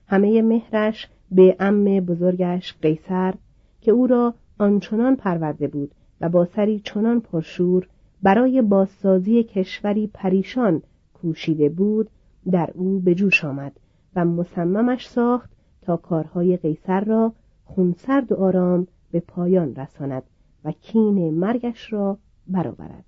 همه 0.06 0.42
مهرش 0.42 1.08
به 1.30 1.56
ام 1.60 1.84
بزرگش 1.84 2.74
قیصر 2.82 3.34
که 3.80 3.90
او 3.90 4.06
را 4.06 4.34
آنچنان 4.58 5.16
پرورده 5.16 5.68
بود 5.68 5.94
و 6.20 6.28
با 6.28 6.44
سری 6.44 6.80
چنان 6.80 7.20
پرشور 7.20 7.88
برای 8.22 8.62
بازسازی 8.62 9.42
کشوری 9.42 10.06
پریشان 10.06 10.82
کوشیده 11.14 11.68
بود 11.68 12.10
در 12.50 12.70
او 12.74 13.00
به 13.00 13.14
جوش 13.14 13.44
آمد 13.44 13.72
و 14.16 14.24
مصممش 14.24 15.08
ساخت 15.08 15.50
تا 15.82 15.96
کارهای 15.96 16.56
قیصر 16.56 17.04
را 17.04 17.32
خونسرد 17.64 18.32
و 18.32 18.34
آرام 18.34 18.86
به 19.10 19.20
پایان 19.20 19.74
رساند 19.74 20.22
و 20.64 20.72
کین 20.72 21.34
مرگش 21.34 21.92
را 21.92 22.18
برآورد. 22.46 23.04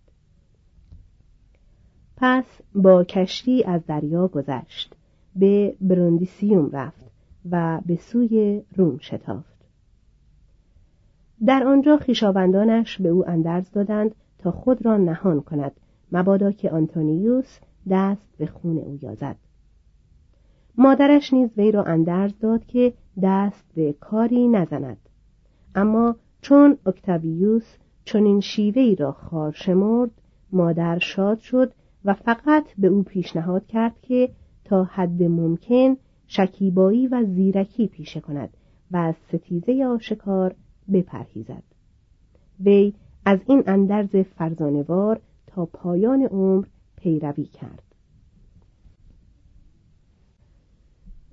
پس 2.17 2.45
با 2.75 3.05
کشتی 3.05 3.65
از 3.65 3.87
دریا 3.87 4.29
گذشت 4.29 4.97
به 5.37 5.77
بروندیسیوم 5.81 6.71
رفت 6.71 7.05
و 7.51 7.81
به 7.87 7.97
سوی 7.97 8.63
روم 8.77 8.99
شتافت. 8.99 9.56
در 11.45 11.65
آنجا 11.65 11.97
خیشاوندانش 11.97 13.01
به 13.01 13.09
او 13.09 13.29
اندرز 13.29 13.71
دادند 13.71 14.15
تا 14.39 14.51
خود 14.51 14.87
را 14.87 14.97
نهان 14.97 15.41
کند 15.41 15.73
مبادا 16.13 16.53
که 16.53 16.71
آنتونیوس 16.71 17.59
دست 17.91 18.37
به 18.39 18.47
خون 18.47 18.79
او 18.79 18.99
یازد. 19.03 19.37
مادرش 20.79 21.33
نیز 21.33 21.51
وی 21.57 21.73
را 21.73 21.85
اندرز 21.85 22.39
داد 22.39 22.67
که 22.67 22.93
دست 23.23 23.65
به 23.75 23.93
کاری 23.93 24.49
نزند. 24.49 24.99
اما 25.75 26.17
چون 26.41 26.79
اکتاویوس 26.87 27.77
چنین 28.05 28.41
شیوهای 28.41 28.95
را 28.95 29.13
خار 29.13 29.53
شمرد 29.53 30.11
مادر 30.53 30.99
شاد 30.99 31.39
شد 31.39 31.73
و 32.05 32.15
فقط 32.15 32.65
به 32.79 32.89
او 32.89 33.03
پیشنهاد 33.03 33.67
کرد 33.67 34.01
که 34.03 34.31
تا 34.65 34.85
حد 34.85 35.23
ممکن 35.23 35.97
شکیبایی 36.27 37.07
و 37.07 37.25
زیرکی 37.25 37.87
پیشه 37.87 38.21
کند 38.21 38.51
و 38.91 38.97
از 38.97 39.15
ستیزه 39.29 39.85
آشکار 39.85 40.55
بپرهیزد. 40.93 41.63
وی 42.61 42.93
از 43.25 43.39
این 43.47 43.63
اندرز 43.67 44.17
فرزانوار 44.17 45.21
تا 45.47 45.67
پایان 45.67 46.23
عمر 46.23 46.67
پیروی 46.97 47.45
کرد. 47.45 47.83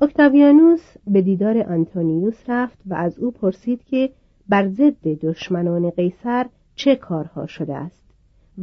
اکتاویانوس 0.01 0.81
به 1.07 1.21
دیدار 1.21 1.57
آنتونیوس 1.57 2.35
رفت 2.47 2.77
و 2.85 2.93
از 2.93 3.19
او 3.19 3.31
پرسید 3.31 3.83
که 3.83 4.09
بر 4.49 4.67
ضد 4.67 5.07
دشمنان 5.07 5.89
قیصر 5.89 6.45
چه 6.75 6.95
کارها 6.95 7.45
شده 7.47 7.75
است 7.75 8.03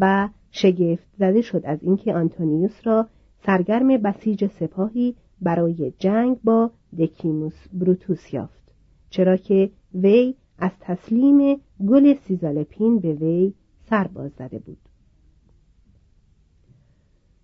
و 0.01 0.29
شگفت 0.51 1.07
زده 1.19 1.43
شد 1.43 1.63
از 1.65 1.79
اینکه 1.83 2.15
آنتونیوس 2.15 2.81
را 2.85 3.07
سرگرم 3.47 3.89
بسیج 3.89 4.47
سپاهی 4.47 5.15
برای 5.41 5.93
جنگ 5.99 6.37
با 6.45 6.71
دکیموس 6.99 7.69
بروتوس 7.73 8.35
یافت 8.35 8.73
چرا 9.11 9.37
که 9.37 9.71
وی 9.95 10.35
از 10.61 10.71
تسلیم 10.81 11.61
گل 11.89 12.15
سیزالپین 12.15 12.99
به 12.99 13.13
وی 13.13 13.55
سر 13.91 14.07
باز 14.07 14.33
زده 14.33 14.59
بود. 14.59 14.79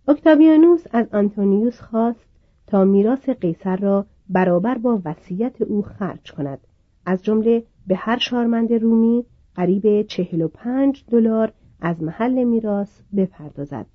اکتاویانوس 0.09 0.85
از 0.93 1.07
آنتونیوس 1.13 1.81
خواست 1.81 2.27
تا 2.67 2.85
میراث 2.85 3.29
قیصر 3.29 3.77
را 3.77 4.07
برابر 4.29 4.79
با 4.79 5.03
وصیت 5.05 5.63
او 5.63 5.83
خرج 5.83 6.33
کند. 6.33 6.59
از 7.07 7.23
جمله 7.23 7.65
به 7.87 7.97
هر 7.97 8.19
شارمند 8.19 8.73
رومی 8.73 9.25
قریب 9.55 10.03
چهل 10.03 10.43
و 10.43 10.49
پنج 10.49 11.05
دلار 11.11 11.53
از 11.81 12.03
محل 12.03 12.45
میراث 12.45 13.01
بپردازد. 13.17 13.87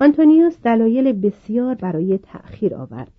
آنتونیوس 0.00 0.60
دلایل 0.62 1.12
بسیار 1.12 1.74
برای 1.74 2.18
تأخیر 2.18 2.74
آورد. 2.74 3.12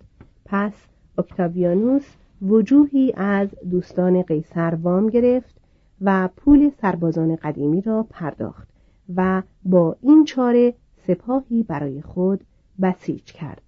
پس 0.44 0.72
اکتاویانوس 1.18 2.14
وجوهی 2.42 3.12
از 3.16 3.48
دوستان 3.70 4.22
قیصر 4.22 4.74
وام 4.74 5.06
گرفت 5.06 5.56
و 6.00 6.28
پول 6.36 6.70
سربازان 6.80 7.36
قدیمی 7.36 7.80
را 7.80 8.06
پرداخت 8.10 8.68
و 9.16 9.42
با 9.64 9.96
این 10.00 10.24
چاره 10.24 10.74
سپاهی 10.96 11.62
برای 11.62 12.02
خود 12.02 12.44
بسیج 12.82 13.24
کرد. 13.24 13.62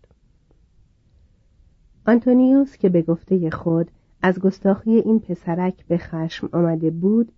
آنتونیوس 2.07 2.77
که 2.77 2.89
به 2.89 3.03
گفته 3.03 3.51
خود 3.51 3.91
از 4.23 4.39
گستاخی 4.39 4.91
این 4.91 5.21
پسرک 5.21 5.87
به 5.87 5.99
خشم 5.99 6.49
آمده 6.53 6.91
بود 6.91 7.33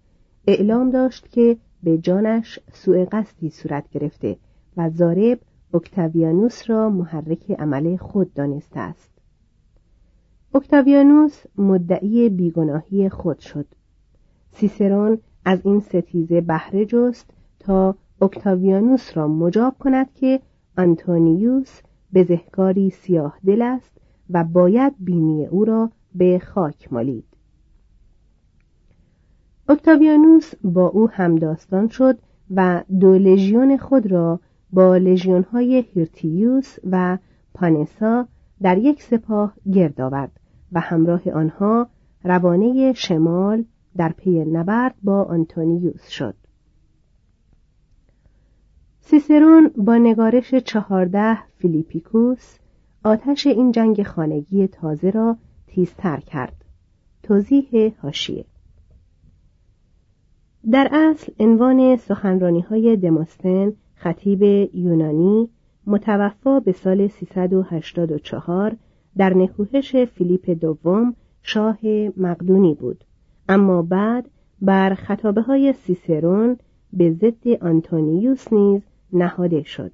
اعلام 0.46 0.90
داشت 0.90 1.30
که 1.30 1.56
به 1.82 1.98
جانش 1.98 2.58
سوء 2.72 3.04
قصدی 3.12 3.50
صورت 3.50 3.90
گرفته 3.90 4.36
و 4.76 4.90
زارب 4.90 5.38
اکتاویانوس 5.74 6.70
را 6.70 6.90
محرک 6.90 7.50
عمل 7.50 7.96
خود 7.96 8.34
دانسته 8.34 8.80
است. 8.80 9.19
اکتاویانوس 10.54 11.42
مدعی 11.58 12.28
بیگناهی 12.28 13.08
خود 13.08 13.38
شد. 13.38 13.66
سیسرون 14.52 15.18
از 15.44 15.60
این 15.64 15.80
ستیزه 15.80 16.40
بهره 16.40 16.86
جست 16.86 17.30
تا 17.58 17.94
اکتاویانوس 18.22 19.16
را 19.16 19.28
مجاب 19.28 19.74
کند 19.78 20.14
که 20.14 20.40
آنتونیوس 20.78 21.80
بزهکاری 22.14 22.90
سیاه 22.90 23.38
دل 23.46 23.62
است 23.62 23.92
و 24.30 24.44
باید 24.44 24.92
بینی 24.98 25.46
او 25.46 25.64
را 25.64 25.90
به 26.14 26.38
خاک 26.38 26.92
مالید. 26.92 27.24
اکتاویانوس 29.68 30.54
با 30.64 30.86
او 30.86 31.10
همداستان 31.10 31.88
شد 31.88 32.18
و 32.54 32.82
دو 33.00 33.18
لژیون 33.18 33.76
خود 33.76 34.06
را 34.06 34.40
با 34.72 34.96
لژیون 34.96 35.42
های 35.42 35.84
هیرتیوس 35.92 36.76
و 36.90 37.18
پانسا 37.54 38.28
در 38.62 38.78
یک 38.78 39.02
سپاه 39.02 39.54
گرد 39.72 40.00
آورد. 40.00 40.39
و 40.72 40.80
همراه 40.80 41.30
آنها 41.30 41.88
روانه 42.24 42.92
شمال 42.92 43.64
در 43.96 44.12
پی 44.12 44.44
نبرد 44.44 44.94
با 45.02 45.22
آنتونیوس 45.22 46.08
شد. 46.08 46.34
سیسرون 49.00 49.70
با 49.76 49.96
نگارش 49.96 50.54
چهارده 50.54 51.38
فیلیپیکوس 51.58 52.58
آتش 53.04 53.46
این 53.46 53.72
جنگ 53.72 54.02
خانگی 54.02 54.66
تازه 54.66 55.10
را 55.10 55.36
تیزتر 55.66 56.20
کرد. 56.20 56.64
توضیح 57.22 57.92
حاشیه 58.02 58.44
در 60.70 60.88
اصل 60.92 61.32
عنوان 61.40 61.96
سخنرانی 61.96 62.60
های 62.60 62.96
دموستن 62.96 63.72
خطیب 63.94 64.42
یونانی 64.74 65.48
متوفا 65.86 66.60
به 66.60 66.72
سال 66.72 67.08
384 67.08 68.76
در 69.16 69.34
نکوهش 69.34 69.96
فیلیپ 69.96 70.50
دوم 70.50 71.14
شاه 71.42 71.78
مقدونی 72.16 72.74
بود. 72.74 73.04
اما 73.48 73.82
بعد 73.82 74.30
بر 74.62 74.94
خطابه 74.94 75.42
های 75.42 75.72
سیسرون 75.72 76.56
به 76.92 77.10
ضد 77.10 77.48
آنتونیوس 77.48 78.52
نیز 78.52 78.82
نهاده 79.12 79.62
شد. 79.62 79.92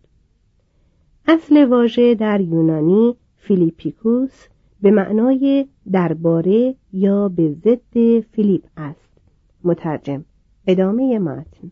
اصل 1.28 1.64
واژه 1.64 2.14
در 2.14 2.40
یونانی 2.40 3.16
فیلیپیکوس 3.36 4.46
به 4.82 4.90
معنای 4.90 5.66
درباره 5.92 6.74
یا 6.92 7.28
به 7.28 7.52
ضد 7.52 8.20
فیلیپ 8.20 8.64
است. 8.76 9.18
مترجم 9.64 10.24
ادامه 10.66 11.18
متن. 11.18 11.70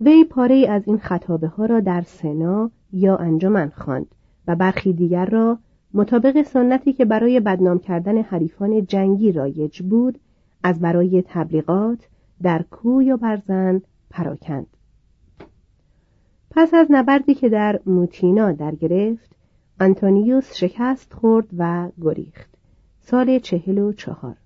وی 0.00 0.24
پاره 0.24 0.66
از 0.68 0.82
این 0.86 0.98
خطابه 0.98 1.48
ها 1.48 1.66
را 1.66 1.80
در 1.80 2.02
سنا 2.02 2.70
یا 2.92 3.16
انجمن 3.16 3.72
خواند. 3.76 4.14
و 4.46 4.56
برخی 4.56 4.92
دیگر 4.92 5.26
را 5.26 5.58
مطابق 5.94 6.42
سنتی 6.42 6.92
که 6.92 7.04
برای 7.04 7.40
بدنام 7.40 7.78
کردن 7.78 8.22
حریفان 8.22 8.86
جنگی 8.86 9.32
رایج 9.32 9.82
بود 9.82 10.18
از 10.62 10.80
برای 10.80 11.24
تبلیغات 11.26 12.08
در 12.42 12.62
کو 12.62 13.02
یا 13.02 13.16
برزن 13.16 13.82
پراکند. 14.10 14.66
پس 16.50 16.74
از 16.74 16.86
نبردی 16.90 17.34
که 17.34 17.48
در 17.48 17.80
موتینا 17.86 18.52
در 18.52 18.74
گرفت 18.74 19.30
آنتونیوس 19.80 20.54
شکست 20.54 21.12
خورد 21.12 21.46
و 21.58 21.88
گریخت. 22.00 22.50
سال 23.00 23.38
چهل 23.38 23.78
و 23.78 23.92
چهار. 23.92 24.36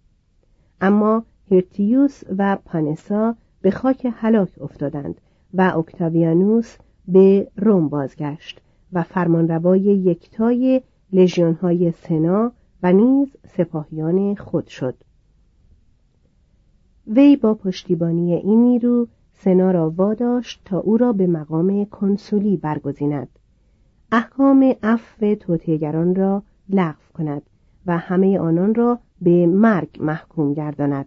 اما 0.80 1.24
هرتیوس 1.50 2.22
و 2.38 2.56
پانسا 2.64 3.34
به 3.62 3.70
خاک 3.70 4.08
هلاک 4.14 4.50
افتادند 4.60 5.20
و 5.54 5.72
اکتاویانوس 5.76 6.76
به 7.08 7.48
روم 7.56 7.88
بازگشت. 7.88 8.60
و 8.92 9.02
فرمانروای 9.02 9.80
یکتای 9.80 10.82
لژیونهای 11.12 11.92
سنا 11.92 12.52
و 12.82 12.92
نیز 12.92 13.28
سپاهیان 13.56 14.34
خود 14.34 14.66
شد. 14.66 14.94
وی 17.06 17.36
با 17.36 17.54
پشتیبانی 17.54 18.34
این 18.34 18.62
نیرو 18.62 19.08
سنا 19.32 19.70
را 19.70 19.90
واداشت 19.90 20.62
تا 20.64 20.78
او 20.78 20.96
را 20.96 21.12
به 21.12 21.26
مقام 21.26 21.84
کنسولی 21.84 22.56
برگزیند. 22.56 23.28
احکام 24.12 24.74
عفو 24.82 25.34
توتیگران 25.34 26.14
را 26.14 26.42
لغو 26.68 27.12
کند 27.14 27.42
و 27.86 27.98
همه 27.98 28.38
آنان 28.38 28.74
را 28.74 28.98
به 29.22 29.46
مرگ 29.46 29.98
محکوم 30.00 30.54
گرداند. 30.54 31.06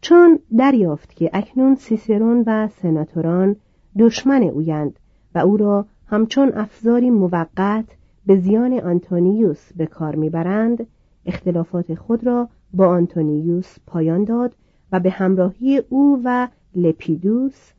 چون 0.00 0.38
دریافت 0.58 1.16
که 1.16 1.30
اکنون 1.32 1.74
سیسرون 1.74 2.44
و 2.46 2.68
سناتوران 2.68 3.56
دشمن 3.98 4.42
اویند 4.42 4.98
و 5.34 5.38
او 5.38 5.56
را 5.56 5.86
همچون 6.12 6.52
افزاری 6.54 7.10
موقت 7.10 7.84
به 8.26 8.36
زیان 8.36 8.80
آنتونیوس 8.80 9.72
به 9.76 9.86
کار 9.86 10.14
می‌برند 10.14 10.86
اختلافات 11.26 11.94
خود 11.94 12.26
را 12.26 12.48
با 12.72 12.86
آنتونیوس 12.86 13.76
پایان 13.86 14.24
داد 14.24 14.54
و 14.92 15.00
به 15.00 15.10
همراهی 15.10 15.82
او 15.88 16.20
و 16.24 16.48
لپیدوس 16.74 17.72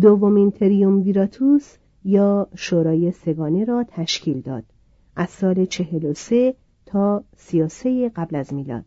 دومین 0.00 0.50
تریوم 0.50 1.02
ویراتوس 1.02 1.76
یا 2.04 2.48
شورای 2.54 3.12
سگانه 3.12 3.64
را 3.64 3.84
تشکیل 3.88 4.40
داد 4.40 4.64
از 5.16 5.30
سال 5.30 5.64
چهل 5.64 6.04
و 6.04 6.14
سه 6.14 6.54
تا 6.86 7.24
33 7.36 8.08
قبل 8.08 8.36
از 8.36 8.54
میلاد. 8.54 8.84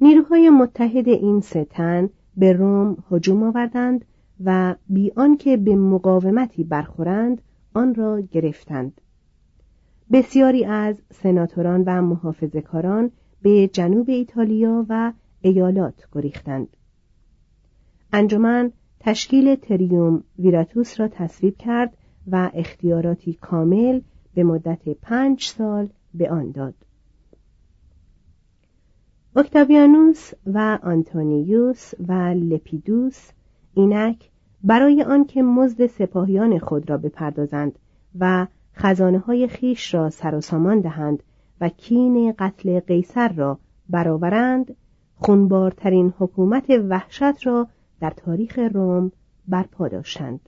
نیروهای 0.00 0.50
متحد 0.50 1.08
این 1.08 1.40
سه 1.40 1.64
تن 1.64 2.10
به 2.36 2.52
روم 2.52 2.96
هجوم 3.10 3.42
آوردند 3.42 4.04
و 4.44 4.74
بی 4.88 5.12
آنکه 5.16 5.56
به 5.56 5.76
مقاومتی 5.76 6.64
برخورند 6.64 7.42
آن 7.74 7.94
را 7.94 8.20
گرفتند. 8.20 9.00
بسیاری 10.12 10.64
از 10.64 10.96
سناتوران 11.10 11.84
و 11.86 12.02
محافظهکاران 12.02 13.10
به 13.42 13.68
جنوب 13.68 14.10
ایتالیا 14.10 14.86
و 14.88 15.12
ایالات 15.40 16.08
گریختند. 16.12 16.76
انجمن 18.12 18.72
تشکیل 19.00 19.54
تریوم 19.54 20.24
ویراتوس 20.38 21.00
را 21.00 21.08
تصویب 21.08 21.56
کرد 21.56 21.96
و 22.30 22.50
اختیاراتی 22.54 23.34
کامل 23.34 24.00
به 24.34 24.44
مدت 24.44 24.88
پنج 24.88 25.44
سال 25.44 25.88
به 26.14 26.30
آن 26.30 26.50
داد. 26.50 26.74
اکتاویانوس 29.36 30.30
و 30.46 30.78
آنتونیوس 30.82 31.94
و 32.08 32.12
لپیدوس 32.34 33.30
اینک 33.74 34.30
برای 34.64 35.02
آنکه 35.02 35.42
مزد 35.42 35.86
سپاهیان 35.86 36.58
خود 36.58 36.90
را 36.90 36.98
بپردازند 36.98 37.78
و 38.18 38.46
خزانه 38.74 39.18
های 39.18 39.48
خیش 39.48 39.94
را 39.94 40.10
سر 40.10 40.34
و 40.34 40.40
سامان 40.40 40.80
دهند 40.80 41.22
و 41.60 41.68
کین 41.68 42.34
قتل 42.38 42.80
قیصر 42.80 43.32
را 43.32 43.58
برآورند 43.88 44.76
خونبارترین 45.16 46.14
حکومت 46.18 46.70
وحشت 46.88 47.46
را 47.46 47.68
در 48.00 48.10
تاریخ 48.10 48.58
روم 48.58 49.12
برپا 49.48 49.88
داشتند. 49.88 50.40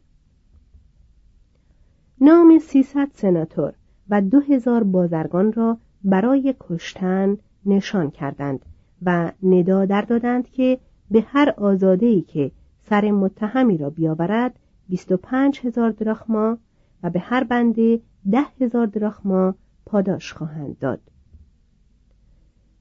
نام 2.20 2.58
سیصد 2.58 3.08
سناتور 3.12 3.72
و 4.10 4.20
دو 4.20 4.40
هزار 4.40 4.84
بازرگان 4.84 5.52
را 5.52 5.78
برای 6.04 6.54
کشتن 6.60 7.36
نشان 7.66 8.10
کردند 8.10 8.64
و 9.02 9.32
ندا 9.42 9.84
در 9.84 10.00
دادند 10.00 10.50
که 10.50 10.78
به 11.10 11.20
هر 11.20 11.54
آزادهی 11.56 12.22
که 12.22 12.50
سر 12.88 13.10
متهمی 13.10 13.78
را 13.78 13.90
بیاورد 13.90 14.58
بیست 14.88 15.12
و 15.12 15.16
پنج 15.16 15.60
هزار 15.64 15.90
دراخما 15.90 16.58
و 17.02 17.10
به 17.10 17.18
هر 17.18 17.44
بنده 17.44 18.00
ده 18.30 18.46
هزار 18.60 18.86
دراخما 18.86 19.54
پاداش 19.86 20.32
خواهند 20.32 20.78
داد. 20.78 21.00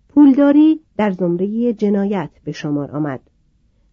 پولداری 0.09 0.79
در 0.97 1.11
زمره 1.11 1.73
جنایت 1.73 2.29
به 2.43 2.51
شمار 2.51 2.91
آمد. 2.91 3.19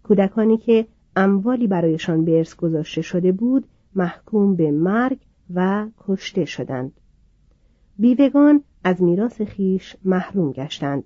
کودکانی 0.03 0.57
که 0.57 0.87
اموالی 1.17 1.67
برایشان 1.67 2.25
به 2.25 2.39
ارث 2.39 2.55
گذاشته 2.57 3.03
شده 3.03 3.33
بود 3.33 3.67
محکوم 3.95 4.57
به 4.57 4.71
مرگ 4.71 5.19
و 5.55 5.87
کشته 5.99 6.45
شدند. 6.45 6.93
بیوگان 7.99 8.63
از 8.85 9.03
میراث 9.03 9.43
خیش 9.43 9.97
محروم 10.05 10.53
گشتند. 10.53 11.05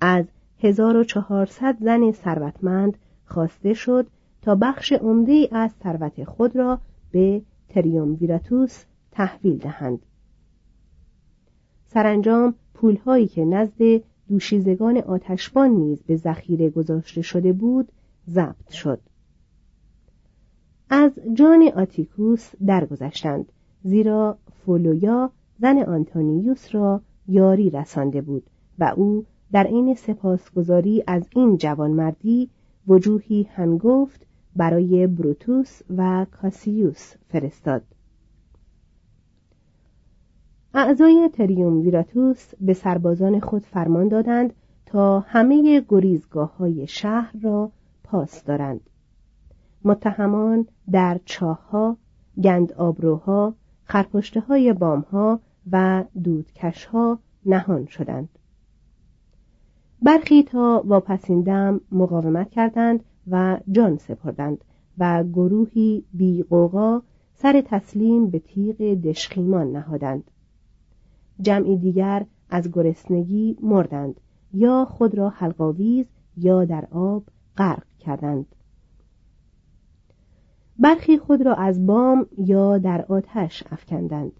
از 0.00 0.24
1400 0.60 1.76
زن 1.80 2.12
ثروتمند 2.12 2.98
خواسته 3.24 3.74
شد 3.74 4.06
تا 4.42 4.54
بخش 4.54 4.92
عمده 4.92 5.48
از 5.52 5.70
ثروت 5.82 6.24
خود 6.24 6.56
را 6.56 6.80
به 7.10 7.42
ویراتوس 8.20 8.84
تحویل 9.12 9.58
دهند. 9.58 9.98
سرانجام 11.86 12.54
پولهایی 12.74 13.26
که 13.26 13.44
نزد 13.44 14.02
دوشیزگان 14.28 14.96
آتشبان 14.98 15.70
نیز 15.70 16.02
به 16.02 16.16
ذخیره 16.16 16.70
گذاشته 16.70 17.22
شده 17.22 17.52
بود 17.52 17.88
ضبط 18.28 18.70
شد. 18.70 19.00
از 20.90 21.12
جان 21.34 21.70
آتیکوس 21.76 22.50
درگذشتند 22.66 23.52
زیرا 23.82 24.38
فولویا 24.64 25.30
زن 25.60 25.78
آنتونیوس 25.78 26.74
را 26.74 27.00
یاری 27.28 27.70
رسانده 27.70 28.20
بود 28.20 28.42
و 28.78 28.94
او 28.96 29.24
در 29.52 29.66
عین 29.66 29.94
سپاسگزاری 29.94 31.04
از 31.06 31.22
این 31.36 31.56
جوانمردی 31.56 32.50
وجوهی 32.88 33.42
هنگفت 33.42 34.26
برای 34.58 35.06
بروتوس 35.06 35.80
و 35.96 36.26
کاسیوس 36.30 37.14
فرستاد. 37.28 37.82
اعضای 40.74 41.30
تریوم 41.32 41.80
ویراتوس 41.80 42.54
به 42.60 42.72
سربازان 42.72 43.40
خود 43.40 43.62
فرمان 43.62 44.08
دادند 44.08 44.52
تا 44.86 45.20
همه 45.20 45.84
گریزگاه 45.88 46.56
های 46.56 46.86
شهر 46.86 47.32
را 47.42 47.70
پاس 48.04 48.44
دارند. 48.44 48.80
متهمان 49.84 50.66
در 50.90 51.20
چاهها 51.24 51.96
گند 52.42 52.72
آبروها 52.72 53.54
خرپشته 53.84 54.40
های 54.40 54.72
بامها 54.72 55.40
و 55.72 56.04
دودکشها 56.24 57.18
نهان 57.46 57.86
شدند. 57.86 58.28
برخی 60.02 60.42
تا 60.42 60.82
واپسین 60.86 61.80
مقاومت 61.92 62.50
کردند 62.50 63.04
و 63.30 63.58
جان 63.72 63.96
سپردند 63.96 64.64
و 64.98 65.24
گروهی 65.24 66.04
بیقوقا 66.12 67.02
سر 67.34 67.62
تسلیم 67.66 68.30
به 68.30 68.38
تیغ 68.38 68.76
دشخیمان 68.94 69.72
نهادند. 69.72 70.30
جمعی 71.40 71.76
دیگر 71.76 72.26
از 72.50 72.72
گرسنگی 72.72 73.56
مردند 73.62 74.20
یا 74.52 74.84
خود 74.84 75.14
را 75.14 75.28
حلقاویز 75.28 76.06
یا 76.36 76.64
در 76.64 76.88
آب 76.90 77.24
غرق 77.56 77.84
کردند. 77.98 78.46
برخی 80.78 81.18
خود 81.18 81.42
را 81.42 81.54
از 81.54 81.86
بام 81.86 82.26
یا 82.38 82.78
در 82.78 83.04
آتش 83.08 83.64
افکندند. 83.70 84.32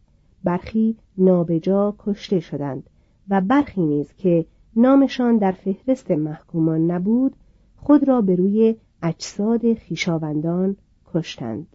برخی 0.44 0.96
نابجا 1.18 1.94
کشته 1.98 2.40
شدند 2.40 2.90
و 3.28 3.40
برخی 3.40 3.86
نیز 3.86 4.12
که 4.12 4.46
نامشان 4.76 5.38
در 5.38 5.52
فهرست 5.52 6.10
محکومان 6.10 6.90
نبود 6.90 7.36
خود 7.80 8.08
را 8.08 8.20
به 8.20 8.36
روی 8.36 8.76
اجساد 9.02 9.74
خیشاوندان 9.74 10.76
کشتند. 11.14 11.66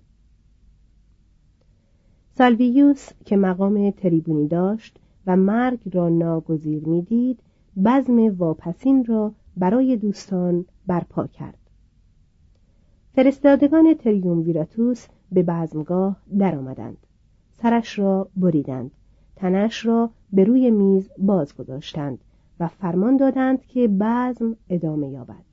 سالویوس 2.37 3.09
که 3.25 3.37
مقام 3.37 3.91
تریبونی 3.91 4.47
داشت 4.47 4.99
و 5.27 5.35
مرگ 5.35 5.95
را 5.95 6.09
ناگزیر 6.09 6.85
می‌دید 6.85 7.39
بزم 7.85 8.35
واپسین 8.37 9.05
را 9.05 9.33
برای 9.57 9.97
دوستان 9.97 10.65
برپا 10.87 11.27
کرد. 11.27 11.57
فرستادگان 13.15 13.95
ویراتوس 14.41 15.07
به 15.31 15.43
بزمگاه 15.43 16.17
درآمدند. 16.39 16.97
سرش 17.51 17.99
را 17.99 18.29
بریدند. 18.37 18.91
تنش 19.35 19.85
را 19.85 20.09
به 20.33 20.43
روی 20.43 20.71
میز 20.71 21.09
باز 21.17 21.55
گذاشتند 21.55 22.19
و 22.59 22.67
فرمان 22.67 23.17
دادند 23.17 23.65
که 23.65 23.87
بزم 23.87 24.55
ادامه 24.69 25.09
یابد. 25.09 25.52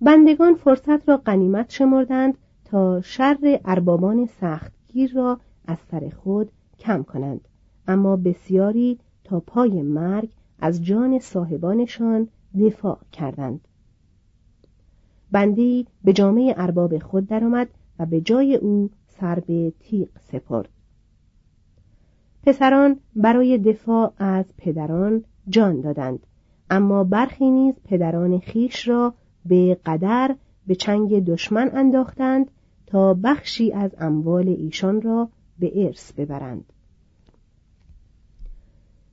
بندگان 0.00 0.54
فرصت 0.54 1.08
را 1.08 1.16
قنیمت 1.16 1.70
شمردند 1.70 2.38
تا 2.64 3.00
شر 3.00 3.60
اربابان 3.64 4.26
سختگیر 4.26 5.12
را 5.14 5.40
از 5.66 5.78
سر 5.90 6.12
خود 6.22 6.50
کم 6.78 7.02
کنند. 7.02 7.40
اما 7.88 8.16
بسیاری 8.16 8.98
تا 9.24 9.40
پای 9.40 9.82
مرگ 9.82 10.28
از 10.58 10.84
جان 10.84 11.18
صاحبانشان 11.18 12.28
دفاع 12.60 12.98
کردند. 13.12 13.60
بندی 15.32 15.86
به 16.04 16.12
جامعه 16.12 16.54
ارباب 16.56 16.98
خود 16.98 17.26
درآمد 17.26 17.68
و 17.98 18.06
به 18.06 18.20
جای 18.20 18.56
او 18.56 18.90
سر 19.08 19.40
به 19.40 19.72
تیغ 19.80 20.08
سپرد. 20.20 20.68
پسران 22.42 22.96
برای 23.16 23.58
دفاع 23.58 24.12
از 24.18 24.44
پدران 24.58 25.24
جان 25.48 25.80
دادند 25.80 26.26
اما 26.70 27.04
برخی 27.04 27.50
نیز 27.50 27.74
پدران 27.84 28.38
خیش 28.38 28.88
را 28.88 29.14
به 29.46 29.78
قدر 29.86 30.36
به 30.66 30.74
چنگ 30.74 31.24
دشمن 31.24 31.70
انداختند 31.74 32.50
تا 32.86 33.14
بخشی 33.14 33.72
از 33.72 33.94
اموال 33.98 34.48
ایشان 34.48 35.02
را 35.02 35.28
به 35.58 35.86
ارث 35.86 36.12
ببرند. 36.12 36.64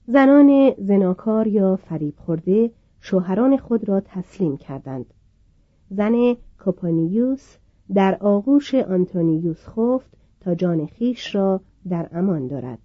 زنان 0.07 0.73
زناکار 0.77 1.47
یا 1.47 1.75
فریب 1.75 2.13
خورده 2.17 2.71
شوهران 2.99 3.57
خود 3.57 3.89
را 3.89 3.99
تسلیم 3.99 4.57
کردند. 4.57 5.05
زن 5.89 6.35
کوپانیوس 6.63 7.55
در 7.93 8.17
آغوش 8.19 8.75
آنتونیوس 8.75 9.67
خفت 9.67 10.09
تا 10.39 10.55
جان 10.55 10.85
خیش 10.85 11.35
را 11.35 11.61
در 11.89 12.09
امان 12.11 12.47
دارد. 12.47 12.79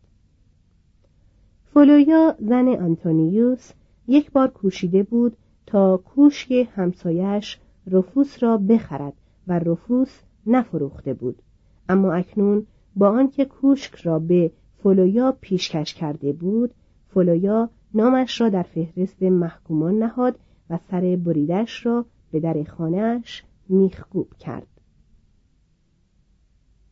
فولویا 1.75 2.35
زن 2.39 2.69
آنتونیوس 2.69 3.73
یک 4.09 4.33
بار 4.33 4.49
کوشیده 4.49 5.03
بود 5.03 5.37
تا 5.67 5.97
کوشک 5.97 6.69
همسایش 6.75 7.59
رفوس 7.87 8.43
را 8.43 8.57
بخرد 8.57 9.13
و 9.47 9.59
رفوس 9.59 10.21
نفروخته 10.47 11.15
بود. 11.15 11.43
اما 11.89 12.13
اکنون 12.13 12.67
با 12.97 13.09
آنکه 13.09 13.45
کوشک 13.45 13.95
را 13.95 14.19
به 14.19 14.51
فولویا 14.83 15.37
پیشکش 15.41 15.95
کرده 15.95 16.33
بود 16.33 16.75
فولویا 17.09 17.71
نامش 17.95 18.41
را 18.41 18.49
در 18.49 18.63
فهرست 18.63 19.23
محکومان 19.23 19.99
نهاد 19.99 20.39
و 20.71 20.79
سر 20.91 21.19
بریدش 21.25 21.87
را 21.87 22.05
به 22.33 22.41
در 22.41 22.65
خانهاش 22.65 23.45
میخگوب 23.69 24.35
کرد. 24.39 24.67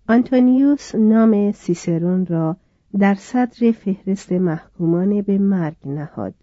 آنتونیوس 0.08 0.94
نام 0.94 1.52
سیسرون 1.52 2.26
را 2.26 2.56
در 2.98 3.14
صدر 3.14 3.72
فهرست 3.72 4.32
محکومان 4.32 5.22
به 5.22 5.38
مرگ 5.38 5.76
نهاد. 5.84 6.34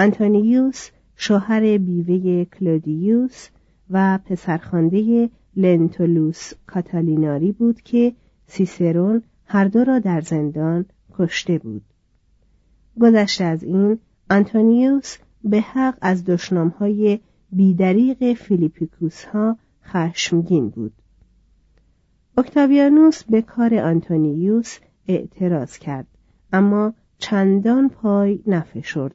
آنتونیوس 0.00 0.90
شوهر 1.20 1.78
بیوه 1.78 2.44
کلودیوس 2.44 3.48
و 3.90 4.18
پسرخوانده 4.24 5.30
لنتولوس 5.56 6.52
کاتالیناری 6.66 7.52
بود 7.52 7.80
که 7.80 8.12
سیسرون 8.46 9.22
هر 9.44 9.64
دو 9.64 9.84
را 9.84 9.98
در 9.98 10.20
زندان 10.20 10.84
کشته 11.12 11.58
بود. 11.58 11.82
گذشته 13.00 13.44
از 13.44 13.62
این 13.62 13.98
آنتونیوس 14.30 15.16
به 15.44 15.60
حق 15.60 15.98
از 16.00 16.24
دشنامهای 16.24 17.20
بی‌دریغ 17.52 18.32
فیلیپیکوس 18.32 19.24
ها 19.24 19.58
خشمگین 19.84 20.68
بود. 20.68 20.92
اکتاویانوس 22.36 23.24
به 23.24 23.42
کار 23.42 23.74
آنتونیوس 23.74 24.78
اعتراض 25.08 25.78
کرد 25.78 26.06
اما 26.52 26.94
چندان 27.18 27.88
پای 27.88 28.40
نفشرد. 28.46 29.14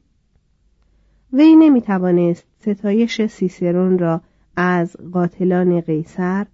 وی 1.36 1.56
نمی 1.56 1.82
توانست 1.82 2.46
ستایش 2.60 3.26
سیسرون 3.26 3.98
را 3.98 4.20
از 4.56 4.96
قاتلان 5.12 5.80
قیصر 5.80 6.46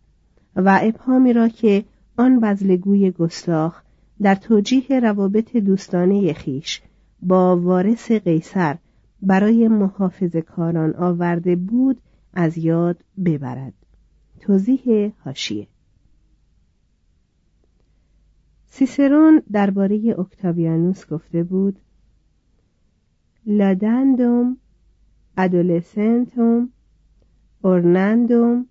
و 0.57 0.81
ابهامی 0.83 1.33
را 1.33 1.49
که 1.49 1.85
آن 2.17 2.41
بزلگوی 2.41 3.11
گستاخ 3.11 3.83
در 4.23 4.35
توجیه 4.35 5.01
روابط 5.01 5.57
دوستانه 5.57 6.33
خیش 6.33 6.83
با 7.23 7.57
وارث 7.57 8.13
قیصر 8.13 8.77
برای 9.23 9.69
محافظ 9.69 10.37
کاران 10.37 10.95
آورده 10.95 11.57
بود 11.57 12.01
از 12.35 12.59
یاد 12.59 13.05
ببرد. 13.25 13.75
توضیح 14.41 15.13
هاشیه 15.25 15.67
سیسرون 18.67 19.43
درباره 19.53 20.15
اکتاویانوس 20.19 21.07
گفته 21.07 21.43
بود 21.43 21.77
لادندوم 23.47 24.57
ادولسنتوم 25.37 26.71
اورنندوم 27.63 28.67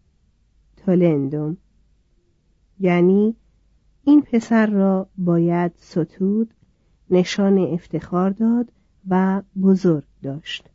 تولندوم 0.77 1.57
یعنی 2.79 3.35
این 4.03 4.21
پسر 4.21 4.65
را 4.65 5.09
باید 5.17 5.71
ستود 5.75 6.53
نشان 7.09 7.57
افتخار 7.57 8.29
داد 8.29 8.71
و 9.09 9.41
بزرگ 9.61 10.03
داشت. 10.23 10.69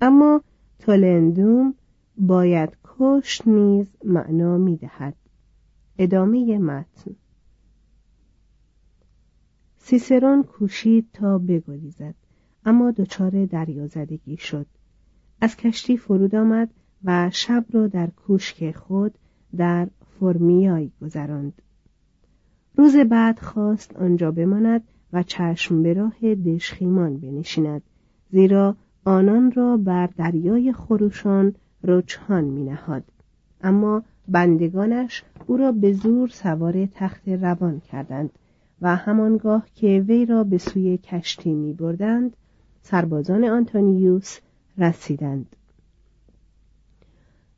اما 0.00 0.42
تولندوم 0.78 1.74
باید 2.16 2.76
کشت 2.84 3.48
نیز 3.48 3.96
معنا 4.04 4.58
می 4.58 4.76
دهد 4.76 5.16
ادامه 5.98 6.58
متن. 6.58 7.16
سیسرون 9.78 10.42
کوشید 10.42 11.08
تا 11.12 11.38
بگریزد 11.38 12.14
اما 12.64 12.90
دچار 12.90 13.46
دریازدگی 13.46 14.36
شد. 14.36 14.66
از 15.44 15.56
کشتی 15.56 15.96
فرود 15.96 16.34
آمد 16.34 16.70
و 17.04 17.30
شب 17.32 17.64
را 17.72 17.86
در 17.86 18.06
کوشک 18.06 18.70
خود 18.76 19.14
در 19.56 19.88
فرمیای 20.20 20.90
گذراند 21.02 21.62
روز 22.76 22.96
بعد 22.96 23.38
خواست 23.38 23.96
آنجا 23.96 24.30
بماند 24.30 24.82
و 25.12 25.22
چشم 25.22 25.82
به 25.82 25.92
راه 25.92 26.34
دشخیمان 26.34 27.16
بنشیند 27.16 27.82
زیرا 28.30 28.76
آنان 29.04 29.52
را 29.52 29.76
بر 29.76 30.06
دریای 30.06 30.72
خروشان 30.72 31.54
رجحان 31.82 32.44
می 32.44 32.64
نهاد. 32.64 33.04
اما 33.62 34.02
بندگانش 34.28 35.24
او 35.46 35.56
را 35.56 35.72
به 35.72 35.92
زور 35.92 36.28
سوار 36.28 36.86
تخت 36.86 37.28
روان 37.28 37.80
کردند 37.80 38.30
و 38.80 38.96
همانگاه 38.96 39.66
که 39.74 40.04
وی 40.08 40.26
را 40.26 40.44
به 40.44 40.58
سوی 40.58 40.98
کشتی 40.98 41.52
می 41.52 41.72
بردند 41.72 42.36
سربازان 42.82 43.44
آنتونیوس 43.44 44.38
رسیدند. 44.78 45.56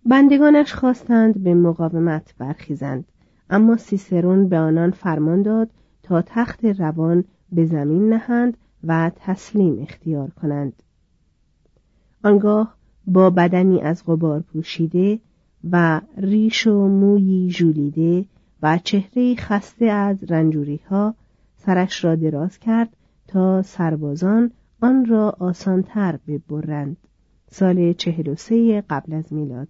بندگانش 0.07 0.75
خواستند 0.75 1.43
به 1.43 1.55
مقاومت 1.55 2.35
برخیزند 2.39 3.05
اما 3.51 3.77
سیسرون 3.77 4.49
به 4.49 4.59
آنان 4.59 4.91
فرمان 4.91 5.43
داد 5.43 5.71
تا 6.03 6.23
تخت 6.23 6.65
روان 6.65 7.25
به 7.53 7.67
زمین 7.67 8.09
نهند 8.09 8.57
و 8.85 9.11
تسلیم 9.17 9.83
اختیار 9.83 10.31
کنند. 10.31 10.83
آنگاه 12.25 12.77
با 13.07 13.31
بدنی 13.31 13.81
از 13.81 14.03
غبار 14.07 14.41
پوشیده 14.41 15.21
و 15.71 16.01
ریش 16.17 16.67
و 16.67 16.89
مویی 16.89 17.51
ژولیده 17.51 18.25
و 18.63 18.79
چهره 18.85 19.35
خسته 19.35 19.85
از 19.85 20.25
رنجوری 20.31 20.81
ها 20.91 21.15
سرش 21.57 22.05
را 22.05 22.15
دراز 22.15 22.59
کرد 22.59 22.97
تا 23.29 23.63
سربازان 23.63 24.51
آن 24.81 25.05
را 25.05 25.37
آسانتر 25.39 26.19
ببرند. 26.29 26.97
سال 27.51 27.93
چهل 27.93 28.29
و 28.29 28.35
سه 28.35 28.85
قبل 28.91 29.13
از 29.13 29.33
میلاد. 29.33 29.69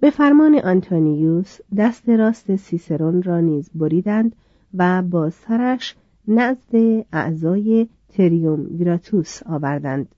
به 0.00 0.10
فرمان 0.10 0.54
آنتونیوس 0.54 1.58
دست 1.76 2.08
راست 2.08 2.56
سیسرون 2.56 3.22
را 3.22 3.40
نیز 3.40 3.70
بریدند 3.74 4.36
و 4.74 5.02
با 5.02 5.30
سرش 5.30 5.96
نزد 6.28 6.76
اعضای 7.12 7.88
تریوم 8.08 8.76
گراتوس 8.76 9.42
آوردند. 9.46 10.14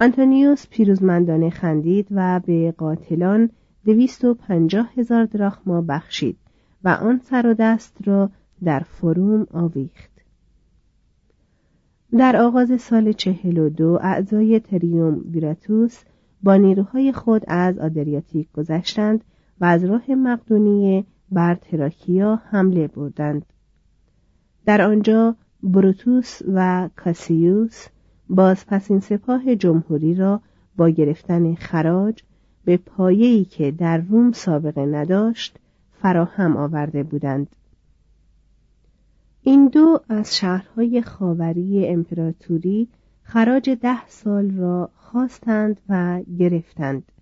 آنتونیوس 0.00 0.66
پیروزمندانه 0.70 1.50
خندید 1.50 2.06
و 2.10 2.40
به 2.46 2.72
قاتلان 2.72 3.50
دویست 3.84 4.24
و 4.24 4.34
پنجاه 4.34 4.90
هزار 4.96 5.24
دراخما 5.24 5.80
بخشید 5.82 6.36
و 6.84 6.88
آن 6.88 7.20
سر 7.24 7.46
و 7.46 7.54
دست 7.54 7.96
را 8.04 8.30
در 8.64 8.80
فروم 8.80 9.46
آویخت. 9.52 10.15
در 12.18 12.36
آغاز 12.36 12.80
سال 12.80 13.12
چهل 13.12 13.58
و 13.58 13.68
دو 13.68 13.98
اعضای 14.02 14.60
تریوم 14.60 15.24
ویراتوس 15.30 16.02
با 16.42 16.56
نیروهای 16.56 17.12
خود 17.12 17.42
از 17.48 17.78
آدریاتیک 17.78 18.52
گذشتند 18.52 19.24
و 19.60 19.64
از 19.64 19.84
راه 19.84 20.10
مقدونیه 20.10 21.04
بر 21.32 21.54
تراکیا 21.54 22.42
حمله 22.50 22.88
بردند. 22.88 23.46
در 24.66 24.82
آنجا 24.82 25.36
بروتوس 25.62 26.38
و 26.54 26.88
کاسیوس 26.96 27.86
بازپسین 28.28 29.00
سپاه 29.00 29.56
جمهوری 29.56 30.14
را 30.14 30.40
با 30.76 30.88
گرفتن 30.88 31.54
خراج 31.54 32.22
به 32.64 32.76
پایه‌ای 32.76 33.44
که 33.44 33.70
در 33.70 33.98
روم 33.98 34.32
سابقه 34.32 34.86
نداشت 34.86 35.58
فراهم 36.02 36.56
آورده 36.56 37.02
بودند. 37.02 37.56
این 39.48 39.68
دو 39.68 40.00
از 40.08 40.36
شهرهای 40.36 41.02
خاوری 41.02 41.86
امپراتوری 41.86 42.88
خراج 43.22 43.70
ده 43.70 44.08
سال 44.08 44.50
را 44.50 44.90
خواستند 44.96 45.80
و 45.88 46.22
گرفتند. 46.38 47.12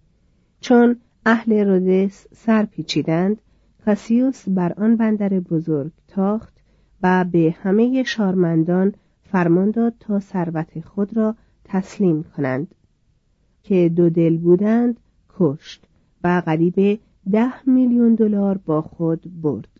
چون 0.61 0.97
اهل 1.27 1.65
رودس 1.65 2.27
سر 2.33 2.65
پیچیدند 2.65 3.41
کاسیوس 3.85 4.49
بر 4.49 4.73
آن 4.73 4.97
بندر 4.97 5.29
بزرگ 5.29 5.93
تاخت 6.09 6.55
و 7.03 7.25
به 7.33 7.55
همه 7.63 8.03
شارمندان 8.03 8.95
فرمان 9.23 9.71
داد 9.71 9.95
تا 10.01 10.21
ثروت 10.21 10.81
خود 10.81 11.17
را 11.17 11.35
تسلیم 11.65 12.23
کنند 12.23 12.75
که 13.63 13.93
دو 13.97 14.11
دل 14.11 14.37
بودند 14.37 15.01
کشت 15.39 15.87
و 16.25 16.43
قریب 16.47 17.01
ده 17.31 17.69
میلیون 17.69 18.15
دلار 18.15 18.59
با 18.59 18.83
خود 18.83 19.43
برد. 19.43 19.74